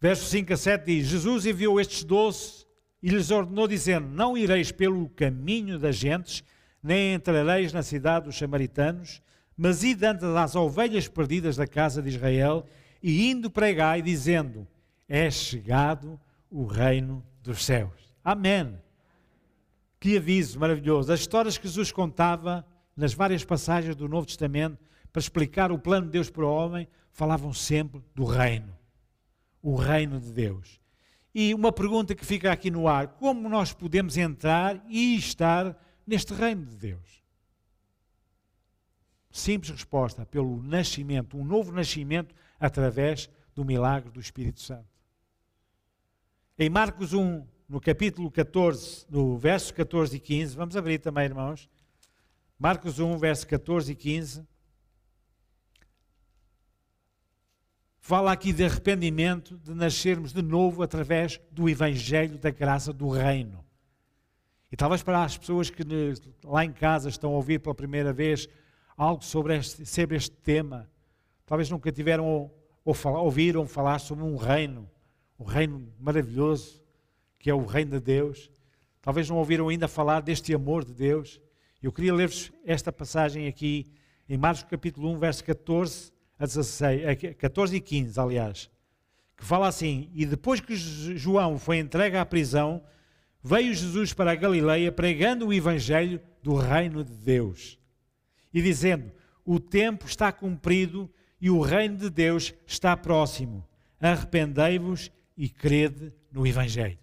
versos 0.01 0.29
5 0.31 0.53
a 0.53 0.57
7 0.57 0.85
diz: 0.85 1.07
Jesus 1.07 1.47
enviou 1.47 1.81
estes 1.81 2.03
doze 2.05 2.67
e 3.03 3.11
lhes 3.11 3.31
ordenou, 3.31 3.69
dizendo: 3.69 4.09
Não 4.09 4.37
ireis 4.37 4.73
pelo 4.73 5.09
caminho 5.11 5.79
das 5.79 5.97
gentes, 5.97 6.43
nem 6.83 7.15
entrareis 7.15 7.73
na 7.73 7.83
cidade 7.83 8.27
dos 8.27 8.39
samaritanos, 8.39 9.23
mas 9.57 9.83
ide 9.83 10.07
antes 10.07 10.23
das 10.23 10.55
ovelhas 10.55 11.07
perdidas 11.09 11.57
da 11.57 11.67
casa 11.67 12.03
de 12.03 12.09
Israel, 12.09 12.67
e 13.03 13.31
indo 13.31 13.51
pregai, 13.51 14.01
dizendo: 14.01 14.67
É 15.09 15.31
chegado 15.31 16.19
o 16.51 16.65
reino 16.65 17.25
dos 17.43 17.65
céus. 17.65 17.93
Amém. 18.25 18.79
Que 19.99 20.17
aviso 20.17 20.59
maravilhoso. 20.59 21.13
As 21.13 21.21
histórias 21.21 21.59
que 21.59 21.69
Jesus 21.69 21.93
contava 21.93 22.67
nas 22.97 23.13
várias 23.13 23.45
passagens 23.45 23.95
do 23.95 24.09
Novo 24.09 24.27
Testamento 24.27 24.79
para 25.13 25.21
explicar 25.21 25.71
o 25.73 25.79
plano 25.79 26.07
de 26.07 26.13
Deus 26.13 26.31
para 26.31 26.45
o 26.45 26.51
homem, 26.51 26.89
falavam 27.13 27.53
sempre 27.53 28.03
do 28.15 28.25
reino. 28.25 28.80
O 29.63 29.75
reino 29.75 30.21
de 30.21 30.33
Deus. 30.33 30.81
E 31.35 31.55
uma 31.55 31.71
pergunta 31.71 32.15
que 32.15 32.25
fica 32.25 32.51
aqui 32.51 32.71
no 32.71 32.89
ar: 32.89 33.09
como 33.09 33.49
nós 33.49 33.73
podemos 33.73 34.17
entrar 34.17 34.83
e 34.89 35.17
estar 35.17 35.77
neste 36.07 36.33
reino 36.35 36.65
de 36.67 36.77
Deus? 36.77 37.23
Simples 39.31 39.71
resposta: 39.71 40.27
pelo 40.27 40.63
nascimento, 40.63 41.37
um 41.37 41.45
novo 41.45 41.73
nascimento 41.73 42.35
através 42.59 43.31
do 43.55 43.65
milagre 43.65 44.11
do 44.11 44.21
Espírito 44.21 44.61
Santo. 44.61 44.89
Em 46.59 46.69
Marcos 46.69 47.13
1, 47.13 47.47
no 47.69 47.81
capítulo 47.81 48.31
14, 48.31 49.07
no 49.09 49.39
verso 49.39 49.73
14 49.73 50.17
e 50.17 50.21
15, 50.21 50.57
vamos 50.57 50.77
abrir 50.77 50.99
também, 50.99 51.25
irmãos. 51.25 51.71
Marcos 52.59 52.99
1, 52.99 53.17
verso 53.17 53.47
14 53.47 53.93
e 53.93 53.95
15. 53.95 54.47
Fala 58.11 58.33
aqui 58.33 58.53
de 58.53 58.65
arrependimento, 58.65 59.57
de 59.59 59.73
nascermos 59.73 60.33
de 60.33 60.43
novo 60.43 60.83
através 60.83 61.41
do 61.53 61.69
Evangelho 61.69 62.39
da 62.39 62.51
graça 62.51 62.93
do 62.93 63.09
Reino. 63.09 63.65
E 64.73 64.77
talvez 64.77 65.01
para 65.01 65.23
as 65.23 65.39
pessoas 65.39 65.71
que 65.71 65.85
lá 66.43 66.65
em 66.65 66.73
casa 66.73 67.09
estão 67.09 67.31
a 67.31 67.37
ouvir 67.37 67.61
pela 67.61 67.73
primeira 67.73 68.13
vez 68.13 68.49
algo 68.97 69.23
sobre 69.25 69.57
este, 69.57 69.87
sobre 69.87 70.17
este 70.17 70.37
tema, 70.39 70.91
talvez 71.47 71.71
nunca 71.71 71.93
tiveram 71.93 72.27
ou, 72.27 72.53
ou 72.85 72.97
ouviram 73.19 73.65
falar 73.65 74.01
sobre 74.01 74.25
um 74.25 74.35
reino, 74.35 74.91
um 75.39 75.45
reino 75.45 75.95
maravilhoso, 75.97 76.83
que 77.39 77.49
é 77.49 77.55
o 77.55 77.65
reino 77.65 77.93
de 77.93 78.01
Deus. 78.01 78.51
Talvez 79.01 79.31
não 79.31 79.37
ouviram 79.37 79.69
ainda 79.69 79.87
falar 79.87 80.19
deste 80.19 80.53
amor 80.53 80.85
de 80.85 80.95
Deus. 80.95 81.41
Eu 81.81 81.93
queria 81.93 82.13
ler-vos 82.13 82.51
esta 82.65 82.91
passagem 82.91 83.47
aqui 83.47 83.87
em 84.29 84.37
Marcos 84.37 84.65
capítulo 84.65 85.13
1, 85.13 85.19
verso 85.21 85.45
14 85.45 86.11
a 86.41 86.47
16, 86.47 87.37
14 87.37 87.77
e 87.77 87.81
15, 87.81 88.19
aliás, 88.19 88.71
que 89.37 89.45
fala 89.45 89.69
assim: 89.69 90.11
E 90.15 90.25
depois 90.25 90.59
que 90.59 90.75
João 90.75 91.59
foi 91.59 91.79
entregue 91.79 92.17
à 92.17 92.25
prisão, 92.25 92.83
veio 93.45 93.75
Jesus 93.75 94.15
para 94.15 94.33
a 94.33 94.35
Galileia 94.35 94.91
pregando 94.91 95.47
o 95.47 95.53
evangelho 95.53 96.19
do 96.43 96.55
reino 96.55 97.05
de 97.05 97.13
Deus 97.13 97.79
e 98.55 98.63
dizendo: 98.63 99.13
O 99.45 99.61
tempo 99.61 100.07
está 100.07 100.33
cumprido 100.33 101.11
e 101.39 101.51
o 101.51 101.61
reino 101.61 101.99
de 101.99 102.09
Deus 102.09 102.55
está 102.67 102.97
próximo. 102.97 103.63
Arrependei-vos 104.01 105.13
e 105.37 105.47
crede 105.47 106.11
no 106.33 106.47
evangelho. 106.47 106.99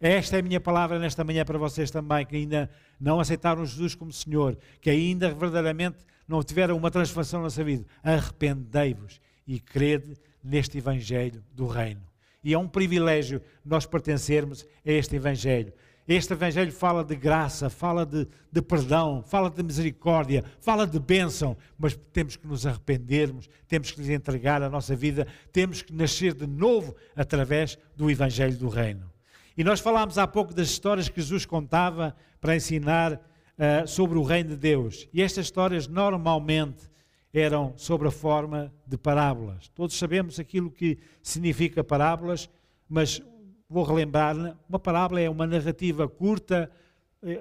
Esta 0.00 0.36
é 0.36 0.40
a 0.40 0.42
minha 0.42 0.60
palavra 0.60 0.98
nesta 0.98 1.24
manhã 1.24 1.44
para 1.44 1.58
vocês 1.58 1.90
também, 1.90 2.24
que 2.24 2.36
ainda 2.36 2.70
não 3.00 3.18
aceitaram 3.18 3.64
Jesus 3.64 3.94
como 3.94 4.12
Senhor, 4.12 4.56
que 4.80 4.90
ainda 4.90 5.30
verdadeiramente 5.30 6.04
não 6.28 6.42
tiveram 6.42 6.76
uma 6.76 6.90
transformação 6.90 7.42
na 7.42 7.50
sua 7.50 7.64
vida. 7.64 7.86
Arrependei-vos 8.02 9.20
e 9.46 9.58
crede 9.58 10.14
neste 10.44 10.76
Evangelho 10.78 11.42
do 11.52 11.66
Reino. 11.66 12.02
E 12.44 12.52
é 12.52 12.58
um 12.58 12.68
privilégio 12.68 13.42
nós 13.64 13.86
pertencermos 13.86 14.64
a 14.86 14.90
este 14.90 15.16
Evangelho. 15.16 15.72
Este 16.06 16.32
Evangelho 16.32 16.72
fala 16.72 17.04
de 17.04 17.14
graça, 17.14 17.68
fala 17.68 18.06
de, 18.06 18.26
de, 18.50 18.62
perdão, 18.62 19.22
fala 19.22 19.50
de 19.50 19.62
misericórdia, 19.62 20.42
fala 20.58 20.86
de 20.86 20.98
bênção, 20.98 21.56
mas 21.78 21.98
temos 22.12 22.36
que 22.36 22.46
nos 22.46 22.66
arrependermos, 22.66 23.48
temos 23.66 23.90
que 23.90 24.00
lhes 24.00 24.08
entregar 24.08 24.62
a 24.62 24.70
nossa 24.70 24.96
vida, 24.96 25.26
temos 25.52 25.82
que 25.82 25.92
nascer 25.92 26.32
de 26.32 26.46
novo 26.46 26.94
através 27.14 27.76
do 27.94 28.10
Evangelho 28.10 28.56
do 28.56 28.68
Reino. 28.68 29.10
E 29.54 29.64
nós 29.64 29.80
falámos 29.80 30.16
há 30.16 30.26
pouco 30.26 30.54
das 30.54 30.68
histórias 30.68 31.08
que 31.08 31.20
Jesus 31.20 31.44
contava 31.44 32.16
para 32.40 32.56
ensinar 32.56 33.20
uh, 33.58 33.86
sobre 33.86 34.18
o 34.18 34.22
reino 34.22 34.50
de 34.50 34.56
Deus. 34.56 35.08
E 35.12 35.22
estas 35.22 35.46
histórias 35.46 35.86
normalmente 35.86 36.88
eram 37.32 37.74
sobre 37.76 38.08
a 38.08 38.10
forma 38.10 38.72
de 38.86 38.96
parábolas. 38.96 39.68
Todos 39.68 39.98
sabemos 39.98 40.38
aquilo 40.38 40.70
que 40.70 40.98
significa 41.22 41.84
parábolas, 41.84 42.48
mas 42.88 43.20
vou 43.68 43.84
relembrar: 43.84 44.34
uma 44.68 44.78
parábola 44.78 45.20
é 45.20 45.28
uma 45.28 45.46
narrativa 45.46 46.08
curta 46.08 46.70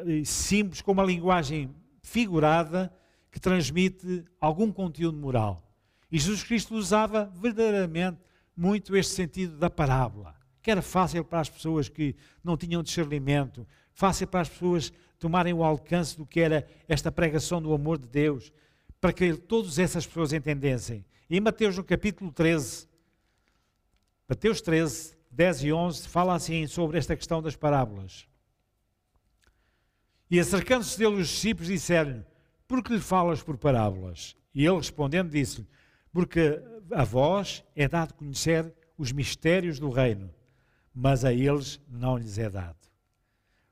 e 0.06 0.26
simples, 0.26 0.82
com 0.82 0.92
uma 0.92 1.04
linguagem 1.04 1.70
figurada 2.02 2.92
que 3.32 3.40
transmite 3.40 4.26
algum 4.42 4.72
conteúdo 4.72 5.18
moral. 5.18 5.64
E 6.12 6.18
Jesus 6.18 6.44
Cristo 6.44 6.76
usava 6.76 7.32
verdadeiramente 7.36 8.18
muito 8.56 8.96
este 8.98 9.14
sentido 9.14 9.58
da 9.58 9.70
parábola 9.70 10.38
que 10.68 10.72
era 10.72 10.82
fácil 10.82 11.24
para 11.24 11.40
as 11.40 11.50
pessoas 11.50 11.88
que 11.88 12.14
não 12.44 12.58
tinham 12.58 12.84
discernimento, 12.84 13.66
fácil 13.94 14.28
para 14.28 14.42
as 14.42 14.50
pessoas 14.50 14.92
tomarem 15.20 15.54
o 15.54 15.64
alcance 15.64 16.18
do 16.18 16.26
que 16.26 16.40
era 16.40 16.68
esta 16.88 17.12
pregação 17.12 17.62
do 17.62 17.74
amor 17.74 17.98
de 17.98 18.08
Deus, 18.08 18.52
para 19.00 19.14
que 19.14 19.34
todas 19.34 19.80
essas 19.80 20.06
pessoas 20.06 20.34
entendessem. 20.34 21.06
E 21.30 21.38
em 21.38 21.42
Mateus, 21.42 21.78
no 21.78 21.84
capítulo 21.84 22.32
13, 22.32 22.88
Mateus 24.28 24.62
13, 24.62 25.16
10 25.32 25.64
e 25.64 25.74
11, 25.74 26.08
fala 26.08 26.36
assim 26.36 26.68
sobre 26.68 26.98
esta 26.98 27.16
questão 27.16 27.42
das 27.42 27.56
parábolas. 27.56 28.28
E 30.30 30.40
acercando-se 30.40 30.98
dele 30.98 31.22
os 31.22 31.30
discípulos, 31.30 31.70
disseram-lhe: 31.70 32.26
Por 32.68 32.84
que 32.84 32.94
lhe 32.94 33.00
falas 33.00 33.42
por 33.42 33.58
parábolas? 33.58 34.36
E 34.54 34.66
ele 34.66 34.76
respondendo, 34.78 35.30
disse-lhe: 35.30 35.68
Porque 36.12 36.62
a 36.92 37.04
vós 37.04 37.64
é 37.76 37.88
dado 37.88 38.14
conhecer 38.14 38.74
os 38.98 39.12
mistérios 39.12 39.80
do 39.80 39.90
reino, 39.90 40.34
mas 40.94 41.24
a 41.24 41.32
eles 41.32 41.80
não 41.88 42.18
lhes 42.18 42.38
é 42.38 42.50
dado. 42.50 42.87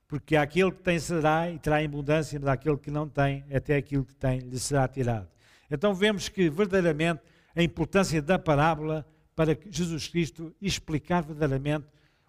Porque 0.08 0.36
aquele 0.36 0.72
que 0.72 0.82
tem 0.82 1.00
será 1.00 1.50
e 1.50 1.58
terá 1.58 1.78
abundância, 1.80 2.40
mas 2.40 2.50
aquele 2.50 2.78
que 2.78 2.92
não 2.92 3.10
tem, 3.10 3.44
até 3.54 3.76
aquilo 3.76 4.06
que 4.06 4.16
tem 4.16 4.40
lhe 4.40 4.60
será 4.60 4.88
tirado. 4.88 5.28
Então 5.70 5.94
vemos 5.94 6.30
que 6.30 6.50
verdadeiramente 6.50 7.22
a 7.56 7.64
importância 7.64 8.22
da 8.22 8.38
parábola 8.38 9.06
para 9.36 9.58
Jesus 9.70 10.08
Cristo 10.08 10.56
explicar 10.62 11.24
verdadeiramente 11.24 11.88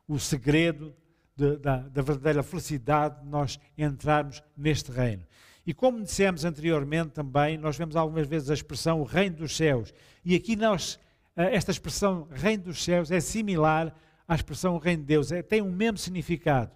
o 0.08 0.18
segredo 0.18 0.94
de, 1.36 1.56
da, 1.58 1.78
da 1.78 2.02
verdadeira 2.02 2.42
felicidade 2.42 3.20
de 3.20 3.28
nós 3.28 3.60
entrarmos 3.76 4.42
neste 4.56 4.90
reino. 4.90 5.22
E 5.66 5.74
como 5.74 6.02
dissemos 6.02 6.44
anteriormente 6.44 7.10
também, 7.10 7.58
nós 7.58 7.76
vemos 7.76 7.96
algumas 7.96 8.26
vezes 8.26 8.50
a 8.50 8.54
expressão 8.54 9.02
reino 9.02 9.36
dos 9.36 9.56
céus. 9.56 9.92
E 10.24 10.34
aqui 10.34 10.54
nós, 10.54 10.98
eh, 11.36 11.54
esta 11.56 11.72
expressão 11.72 12.28
reino 12.30 12.64
dos 12.64 12.82
céus 12.82 13.10
é 13.10 13.18
similar 13.20 13.94
a 14.28 14.34
expressão 14.34 14.78
reino 14.78 15.02
de 15.02 15.08
Deus, 15.08 15.32
é, 15.32 15.42
tem 15.42 15.60
o 15.60 15.70
mesmo 15.70 15.98
significado. 15.98 16.70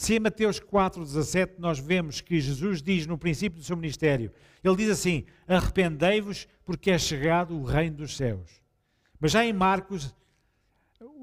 Se 0.00 0.14
em 0.14 0.18
Mateus 0.18 0.58
4,17 0.58 1.56
nós 1.58 1.78
vemos 1.78 2.22
que 2.22 2.40
Jesus 2.40 2.80
diz 2.80 3.06
no 3.06 3.18
princípio 3.18 3.58
do 3.58 3.64
seu 3.66 3.76
ministério, 3.76 4.32
ele 4.64 4.74
diz 4.74 4.88
assim: 4.88 5.26
Arrependei-vos, 5.46 6.48
porque 6.64 6.90
é 6.90 6.98
chegado 6.98 7.54
o 7.54 7.64
reino 7.64 7.98
dos 7.98 8.16
céus. 8.16 8.62
Mas 9.20 9.32
já 9.32 9.44
em 9.44 9.52
Marcos, 9.52 10.16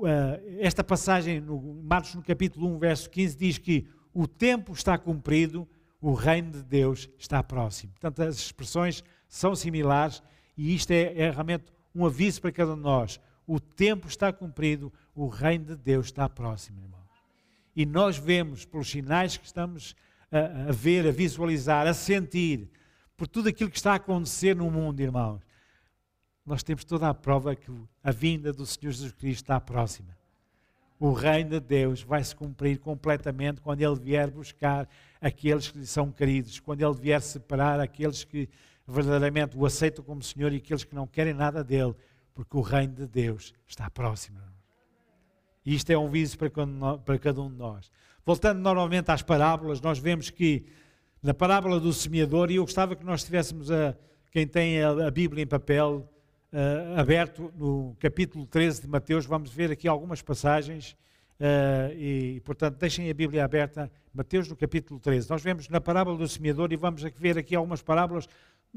eh, 0.06 0.60
esta 0.60 0.84
passagem, 0.84 1.42
no 1.42 1.60
Marcos 1.82 2.14
no 2.14 2.22
capítulo 2.22 2.68
1, 2.76 2.78
verso 2.78 3.10
15, 3.10 3.36
diz 3.36 3.58
que 3.58 3.88
o 4.14 4.28
tempo 4.28 4.74
está 4.74 4.96
cumprido, 4.96 5.68
o 6.00 6.14
reino 6.14 6.52
de 6.52 6.62
Deus 6.62 7.10
está 7.18 7.42
próximo. 7.42 7.94
Portanto, 7.94 8.22
as 8.22 8.36
expressões 8.36 9.04
são 9.28 9.56
similares 9.56 10.22
e 10.56 10.76
isto 10.76 10.92
é, 10.92 11.20
é 11.20 11.32
realmente 11.32 11.66
um 11.96 12.06
aviso 12.06 12.40
para 12.40 12.52
cada 12.52 12.74
um 12.74 12.78
de 12.78 12.84
nós. 12.84 13.20
O 13.48 13.60
tempo 13.60 14.08
está 14.08 14.32
cumprido, 14.32 14.94
o 15.16 15.28
reino 15.28 15.66
de 15.66 15.76
Deus 15.78 16.06
está 16.06 16.30
próximo, 16.30 16.80
irmão. 16.80 16.97
E 17.78 17.86
nós 17.86 18.18
vemos, 18.18 18.66
pelos 18.66 18.90
sinais 18.90 19.38
que 19.38 19.46
estamos 19.46 19.96
a, 20.32 20.70
a, 20.70 20.72
ver, 20.72 21.08
a 21.08 21.12
visualizar, 21.12 21.86
a 21.86 21.94
sentir, 21.94 22.72
por 23.16 23.28
tudo 23.28 23.50
aquilo 23.50 23.70
que 23.70 23.78
está 23.78 23.92
a 23.92 23.98
acontecer 23.98 24.56
no 24.56 24.72
mundo, 24.72 25.00
irmãos, 25.00 25.44
nós 26.44 26.64
temos 26.64 26.84
toda 26.84 27.08
a 27.08 27.14
prova 27.14 27.56
que 27.56 27.72
a 28.04 28.10
vinda 28.10 28.52
do 28.52 28.66
Senhor 28.66 28.92
Jesus 28.92 29.12
Cristo 29.12 29.44
está 29.44 29.62
próxima. 29.62 30.18
o 31.00 31.14
reino 31.14 31.52
de 31.52 31.60
Deus 31.60 32.02
vai 32.02 32.24
se 32.24 32.36
cumprir 32.36 32.80
completamente 32.80 33.62
quando 33.62 33.80
Ele 33.80 34.00
vier 34.00 34.32
buscar 34.32 34.90
aqueles 35.22 35.70
que 35.70 35.78
lhe 35.78 35.86
são 35.86 36.12
queridos, 36.12 36.60
quando 36.60 36.82
Ele 36.82 37.00
vier 37.00 37.22
separar 37.22 37.80
aqueles 37.80 38.24
que 38.24 38.50
verdadeiramente 38.88 39.56
o 39.56 39.64
aceitam 39.68 40.04
como 40.04 40.24
Senhor 40.24 40.52
e 40.52 40.56
aqueles 40.56 40.84
que 40.84 40.96
não 40.96 41.06
querem 41.06 41.36
nada 41.36 41.64
dele, 41.64 41.94
porque 42.34 42.58
o 42.58 42.62
reino 42.62 42.96
de 42.96 43.06
Deus 43.06 43.54
está 43.68 43.88
próximo. 43.88 44.40
E 45.68 45.76
isto 45.76 45.90
é 45.90 45.98
um 45.98 46.08
viso 46.08 46.38
para 46.38 47.20
cada 47.20 47.42
um 47.42 47.52
de 47.52 47.58
nós. 47.58 47.92
Voltando 48.26 48.62
novamente 48.62 49.12
às 49.12 49.22
parábolas, 49.22 49.82
nós 49.82 50.00
vemos 50.00 50.30
que 50.30 50.66
na 51.22 51.34
parábola 51.34 51.78
do 51.78 51.92
semeador, 51.92 52.50
e 52.50 52.56
eu 52.56 52.64
gostava 52.64 52.96
que 52.96 53.04
nós 53.04 53.26
tivéssemos 53.26 53.70
a, 53.70 53.94
quem 54.32 54.48
tem 54.48 54.82
a, 54.82 55.08
a 55.08 55.12
Bíblia 55.12 55.44
em 55.44 55.46
papel, 55.46 56.10
uh, 56.54 56.98
aberto 56.98 57.52
no 57.58 57.98
capítulo 58.00 58.46
13 58.46 58.84
de 58.84 58.88
Mateus, 58.88 59.26
vamos 59.26 59.52
ver 59.52 59.70
aqui 59.70 59.90
algumas 59.90 60.22
passagens 60.22 60.96
uh, 61.38 61.94
e, 61.98 62.42
portanto, 62.46 62.78
deixem 62.78 63.10
a 63.10 63.14
Bíblia 63.14 63.44
aberta, 63.44 63.92
Mateus 64.14 64.48
no 64.48 64.56
capítulo 64.56 65.02
13. 65.02 65.30
Nós 65.30 65.44
vemos 65.44 65.68
na 65.68 65.82
parábola 65.82 66.18
do 66.18 66.30
semeador 66.30 66.72
e 66.72 66.78
vamos 66.78 67.04
ver 67.18 67.38
aqui 67.38 67.54
algumas 67.54 67.82
parábolas 67.82 68.26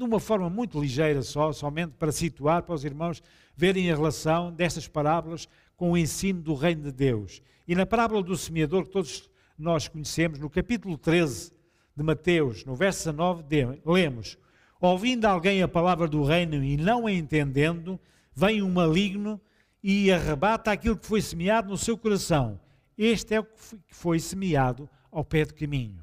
de 0.01 0.09
uma 0.09 0.19
forma 0.19 0.49
muito 0.49 0.81
ligeira 0.81 1.21
só, 1.21 1.53
somente 1.53 1.93
para 1.97 2.11
situar 2.11 2.63
para 2.63 2.73
os 2.73 2.83
irmãos 2.83 3.21
verem 3.55 3.91
a 3.91 3.95
relação 3.95 4.51
destas 4.51 4.87
parábolas 4.87 5.47
com 5.77 5.91
o 5.91 5.97
ensino 5.97 6.41
do 6.41 6.55
reino 6.55 6.83
de 6.83 6.91
Deus. 6.91 7.41
E 7.67 7.75
na 7.75 7.85
parábola 7.85 8.23
do 8.23 8.35
semeador, 8.35 8.85
que 8.85 8.89
todos 8.89 9.29
nós 9.57 9.87
conhecemos, 9.87 10.39
no 10.39 10.49
capítulo 10.49 10.97
13 10.97 11.51
de 11.95 12.03
Mateus, 12.03 12.65
no 12.65 12.75
verso 12.75 13.11
19, 13.11 13.43
lemos: 13.85 14.39
Ouvindo 14.79 15.25
alguém 15.25 15.61
a 15.61 15.67
palavra 15.67 16.07
do 16.07 16.23
reino 16.23 16.63
e 16.63 16.77
não 16.77 17.05
a 17.05 17.11
entendendo, 17.11 17.99
vem 18.33 18.63
um 18.63 18.71
maligno 18.71 19.39
e 19.83 20.11
arrebata 20.11 20.71
aquilo 20.71 20.97
que 20.97 21.05
foi 21.05 21.21
semeado 21.21 21.69
no 21.69 21.77
seu 21.77 21.95
coração. 21.95 22.59
Este 22.97 23.35
é 23.35 23.39
o 23.39 23.43
que 23.43 23.95
foi 23.95 24.19
semeado 24.19 24.89
ao 25.11 25.23
pé 25.23 25.45
do 25.45 25.53
caminho. 25.53 26.01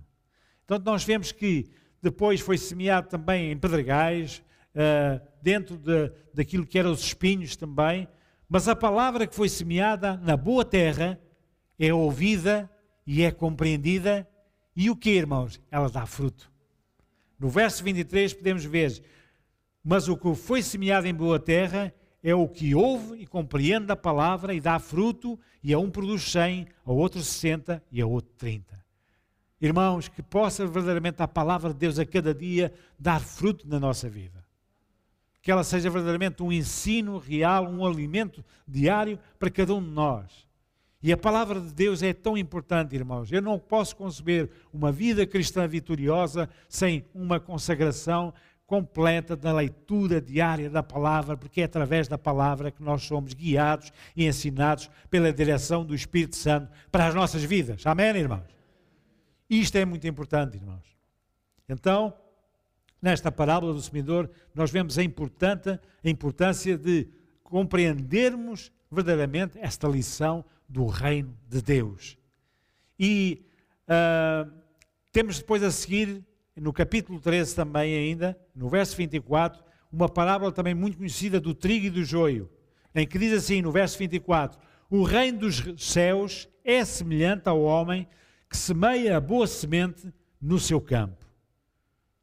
Então 0.65 0.79
nós 0.79 1.03
vemos 1.03 1.33
que 1.33 1.69
depois 2.03 2.41
foi 2.41 2.57
semeado 2.57 3.09
também 3.09 3.51
em 3.51 3.57
pedregais, 3.57 4.43
uh, 4.75 5.21
dentro 5.43 5.77
de, 5.77 6.13
daquilo 6.33 6.67
que 6.67 6.79
eram 6.79 6.93
os 6.93 7.01
espinhos 7.01 7.57
também, 7.57 8.09
mas 8.49 8.69
a 8.69 8.77
palavra 8.77 9.27
que 9.27 9.35
foi 9.35 9.49
semeada 9.49 10.17
na 10.19 10.37
boa 10.37 10.65
terra 10.65 11.21
é 11.79 11.93
ouvida 11.93 12.71
e 13.07 13.23
é 13.23 13.31
compreendida, 13.31 14.29
e 14.75 14.91
o 14.91 14.97
que, 14.97 15.11
irmãos? 15.11 15.61
Ela 15.71 15.89
dá 15.89 16.07
fruto. 16.07 16.51
No 17.39 17.49
verso 17.49 17.83
23 17.85 18.35
podemos 18.35 18.65
ver: 18.65 19.03
Mas 19.83 20.09
o 20.09 20.17
que 20.17 20.35
foi 20.35 20.63
semeado 20.63 21.07
em 21.07 21.15
boa 21.15 21.39
terra 21.39 21.93
é 22.23 22.35
o 22.35 22.49
que 22.49 22.75
ouve 22.75 23.21
e 23.21 23.27
compreende 23.27 23.91
a 23.93 23.97
palavra 23.97 24.55
e 24.55 24.61
dá 24.61 24.79
fruto, 24.79 25.39
e 25.63 25.73
a 25.73 25.79
um 25.79 25.91
produz 25.91 26.31
100, 26.31 26.67
a 26.85 26.93
outro 26.93 27.23
60 27.23 27.83
e 27.91 28.01
a 28.01 28.07
outro 28.07 28.33
30. 28.37 28.79
Irmãos, 29.61 30.09
que 30.09 30.23
possa 30.23 30.67
verdadeiramente 30.67 31.21
a 31.21 31.27
palavra 31.27 31.73
de 31.73 31.79
Deus 31.79 31.99
a 31.99 32.07
cada 32.07 32.33
dia 32.33 32.73
dar 32.99 33.21
fruto 33.21 33.67
na 33.69 33.81
nossa 33.81 34.09
vida. 34.09 34.45
Que 35.43 35.51
ela 35.51 35.65
seja 35.65 35.91
verdadeiramente 35.91 36.43
um 36.43 36.53
ensino 36.53 37.19
real, 37.19 37.65
um 37.65 37.85
alimento 37.85 38.45
diário 38.67 39.19
para 39.39 39.51
cada 39.51 39.75
um 39.75 39.83
de 39.83 39.91
nós. 39.91 40.47
E 41.03 41.13
a 41.13 41.17
palavra 41.17 41.61
de 41.61 41.73
Deus 41.73 42.03
é 42.03 42.13
tão 42.13 42.37
importante, 42.37 42.95
irmãos. 42.95 43.31
Eu 43.33 43.43
não 43.43 43.59
posso 43.59 43.97
conceber 43.97 44.51
uma 44.73 44.93
vida 44.93 45.27
cristã 45.27 45.67
vitoriosa 45.67 46.49
sem 46.69 47.05
uma 47.15 47.41
consagração 47.41 48.33
completa 48.67 49.35
da 49.35 49.53
leitura 49.53 50.21
diária 50.21 50.69
da 50.69 50.83
palavra, 50.83 51.37
porque 51.37 51.63
é 51.63 51.65
através 51.65 52.07
da 52.07 52.19
palavra 52.19 52.71
que 52.71 52.83
nós 52.83 53.03
somos 53.03 53.33
guiados 53.33 53.93
e 54.15 54.27
ensinados 54.27 54.91
pela 55.09 55.33
direção 55.33 55.85
do 55.85 55.95
Espírito 55.95 56.37
Santo 56.37 56.71
para 56.93 57.07
as 57.07 57.15
nossas 57.15 57.43
vidas. 57.43 57.87
Amém, 57.87 58.15
irmãos? 58.15 58.58
Isto 59.49 59.77
é 59.77 59.85
muito 59.85 60.07
importante, 60.07 60.57
irmãos. 60.57 60.85
Então, 61.69 62.15
nesta 63.01 63.31
parábola 63.33 63.73
do 63.73 63.81
semeador, 63.81 64.29
nós 64.55 64.71
vemos 64.71 64.99
a, 64.99 65.03
a 65.03 66.09
importância 66.11 66.77
de 66.77 67.09
compreendermos 67.43 68.71
verdadeiramente 68.91 69.59
esta 69.59 69.89
lição 69.89 70.45
do 70.69 70.87
reino 70.87 71.35
de 71.49 71.63
Deus. 71.63 72.19
E 72.99 73.47
uh, 73.89 74.51
temos 75.13 75.39
depois 75.39 75.63
a 75.63 75.71
seguir, 75.71 76.25
no 76.55 76.73
capítulo 76.73 77.21
13 77.21 77.55
também 77.55 77.97
ainda, 77.97 78.39
no 78.55 78.69
verso 78.69 78.97
24, 78.97 79.63
uma 79.91 80.09
parábola 80.09 80.53
também 80.53 80.75
muito 80.75 80.99
conhecida 80.99 81.41
do 81.41 81.55
trigo 81.55 81.87
e 81.87 81.91
do 81.91 82.05
joio, 82.05 82.51
em 82.95 83.07
que 83.07 83.19
diz 83.19 83.33
assim, 83.33 83.63
no 83.63 83.73
verso 83.73 83.97
24, 83.99 84.61
o 84.91 85.03
reino 85.03 85.39
dos 85.39 85.63
céus 85.79 86.49
é 86.65 86.85
semelhante 86.85 87.49
ao 87.49 87.63
homem 87.63 88.07
que 88.49 88.57
semeia 88.57 89.17
a 89.17 89.21
boa 89.21 89.47
semente 89.47 90.13
no 90.41 90.59
seu 90.59 90.81
campo. 90.81 91.27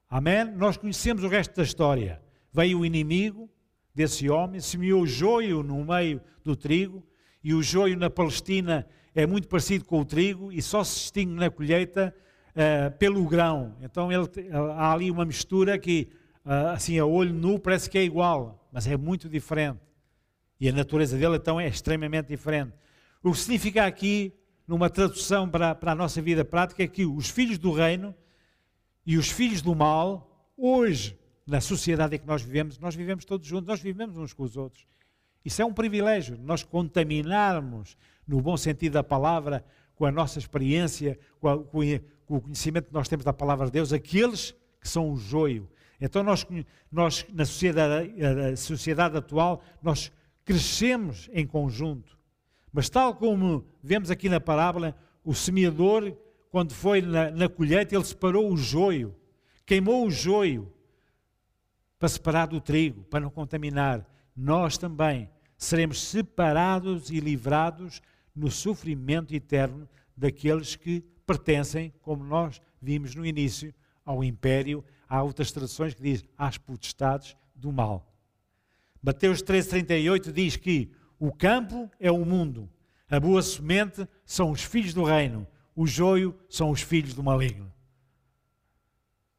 Amém? 0.10 0.46
Nós 0.46 0.78
conhecemos 0.78 1.24
o 1.24 1.28
resto 1.28 1.56
da 1.56 1.64
história. 1.64 2.22
Veio 2.52 2.80
o 2.80 2.86
inimigo 2.86 3.50
desse 3.94 4.30
homem, 4.30 4.60
semeou 4.60 5.02
o 5.02 5.08
joio 5.08 5.62
no 5.62 5.84
meio 5.84 6.22
do 6.44 6.56
trigo, 6.56 7.04
e 7.44 7.54
o 7.54 7.62
joio 7.62 7.98
na 7.98 8.10
Palestina 8.10 8.88
é 9.14 9.26
muito 9.26 9.48
parecido 9.48 9.86
com 9.86 10.02
o 10.02 10.06
trigo 10.06 10.52
e 10.52 10.62
só 10.62 10.84
se 10.84 10.96
distingue 10.96 11.34
na 11.34 11.50
colheita 11.50 12.14
uh, 12.52 12.98
pelo 12.98 13.26
grão. 13.28 13.76
Então 13.82 14.12
ele, 14.12 14.28
há 14.52 14.92
ali 14.92 15.12
uma 15.12 15.26
mistura 15.26 15.78
que, 15.78 16.10
uh, 16.46 16.70
assim, 16.74 16.98
a 16.98 17.06
olho 17.06 17.34
nu 17.34 17.60
parece 17.60 17.90
que 17.90 17.98
é 17.98 18.04
igual, 18.04 18.68
mas 18.72 18.88
é 18.88 18.98
muito 18.98 19.30
diferente. 19.30 19.80
E 20.60 20.70
a 20.70 20.72
natureza 20.72 21.18
dele, 21.18 21.36
então, 21.36 21.60
é 21.60 21.68
extremamente 21.68 22.28
diferente. 22.28 22.74
O 23.22 23.32
que 23.32 23.38
significa 23.38 23.86
aqui, 23.86 24.34
numa 24.68 24.90
tradução 24.90 25.50
para, 25.50 25.76
para 25.76 25.92
a 25.92 25.96
nossa 25.96 26.22
vida 26.22 26.44
prática, 26.44 26.84
é 26.84 26.88
que 26.88 27.06
os 27.06 27.30
filhos 27.30 27.58
do 27.58 27.72
reino 27.72 28.16
e 29.06 29.18
os 29.18 29.30
filhos 29.30 29.62
do 29.62 29.76
mal, 29.76 30.52
hoje, 30.58 31.18
na 31.46 31.62
sociedade 31.62 32.16
em 32.16 32.20
que 32.20 32.26
nós 32.26 32.42
vivemos, 32.42 32.80
nós 32.80 32.96
vivemos 32.96 33.24
todos 33.26 33.48
juntos, 33.48 33.68
nós 33.68 33.80
vivemos 33.80 34.18
uns 34.18 34.34
com 34.34 34.44
os 34.44 34.58
outros. 34.58 34.86
Isso 35.44 35.62
é 35.62 35.66
um 35.66 35.74
privilégio, 35.74 36.38
nós 36.42 36.64
contaminarmos, 36.64 37.96
no 38.28 38.42
bom 38.42 38.58
sentido 38.58 38.94
da 38.94 39.04
palavra, 39.04 39.64
com 39.96 40.06
a 40.06 40.12
nossa 40.12 40.40
experiência, 40.40 41.20
com, 41.40 41.48
a, 41.48 41.64
com, 41.64 41.80
o 42.28 42.42
conhecimento 42.42 42.88
que 42.88 42.94
nós 42.94 43.08
temos 43.08 43.24
da 43.24 43.32
palavra 43.32 43.68
de 43.68 43.74
Deus, 43.74 43.94
aqueles 43.94 44.56
que 44.82 44.90
são 44.90 45.12
o 45.12 45.18
joio. 45.18 45.70
Então 46.02 46.24
nós, 46.24 46.46
nós 46.92 47.26
na 47.32 47.46
sociedade, 47.46 48.14
sociedade 48.58 49.16
atual, 49.18 49.64
nós 49.82 50.12
crescemos 50.44 51.30
em 51.32 51.46
conjunto. 51.46 52.15
Mas 52.76 52.90
tal 52.90 53.16
como 53.16 53.66
vemos 53.82 54.12
aqui 54.12 54.28
na 54.28 54.42
parábola, 54.42 54.94
o 55.24 55.34
semeador, 55.34 56.14
quando 56.52 56.74
foi 56.74 57.02
na, 57.02 57.32
na 57.32 57.48
colheita, 57.48 57.96
ele 57.96 58.04
separou 58.04 58.52
o 58.52 58.58
joio, 58.58 59.16
queimou 59.66 60.06
o 60.06 60.12
joio 60.12 60.70
para 61.98 62.10
separar 62.10 62.48
do 62.48 62.60
trigo, 62.60 63.06
para 63.06 63.22
não 63.22 63.30
contaminar. 63.30 64.06
Nós 64.36 64.78
também 64.78 65.30
seremos 65.58 66.04
separados 66.04 67.10
e 67.10 67.22
livrados 67.22 68.02
no 68.36 68.52
sofrimento 68.52 69.34
eterno 69.34 69.88
daqueles 70.18 70.76
que 70.76 71.00
pertencem, 71.26 71.94
como 72.02 72.26
nós 72.26 72.62
vimos 72.82 73.16
no 73.16 73.26
início, 73.26 73.74
ao 74.04 74.22
império. 74.22 74.84
Há 75.08 75.24
outras 75.24 75.50
traduções 75.50 75.94
que 75.94 76.02
diz 76.02 76.26
às 76.38 76.58
potestades 76.58 77.38
do 77.56 77.72
mal. 77.72 78.14
Mateus 79.02 79.42
13:38 79.42 80.34
diz 80.34 80.58
que 80.58 80.92
o 81.20 81.32
campo 81.32 81.90
é 82.00 82.12
o 82.12 82.26
mundo, 82.26 82.70
a 83.10 83.20
boa 83.20 83.42
semente 83.42 84.08
são 84.26 84.52
os 84.52 84.64
filhos 84.64 84.94
do 84.94 85.04
reino, 85.04 85.48
o 85.76 85.86
joio 85.86 86.36
são 86.50 86.72
os 86.72 86.82
filhos 86.82 87.14
do 87.14 87.24
maligno. 87.24 87.72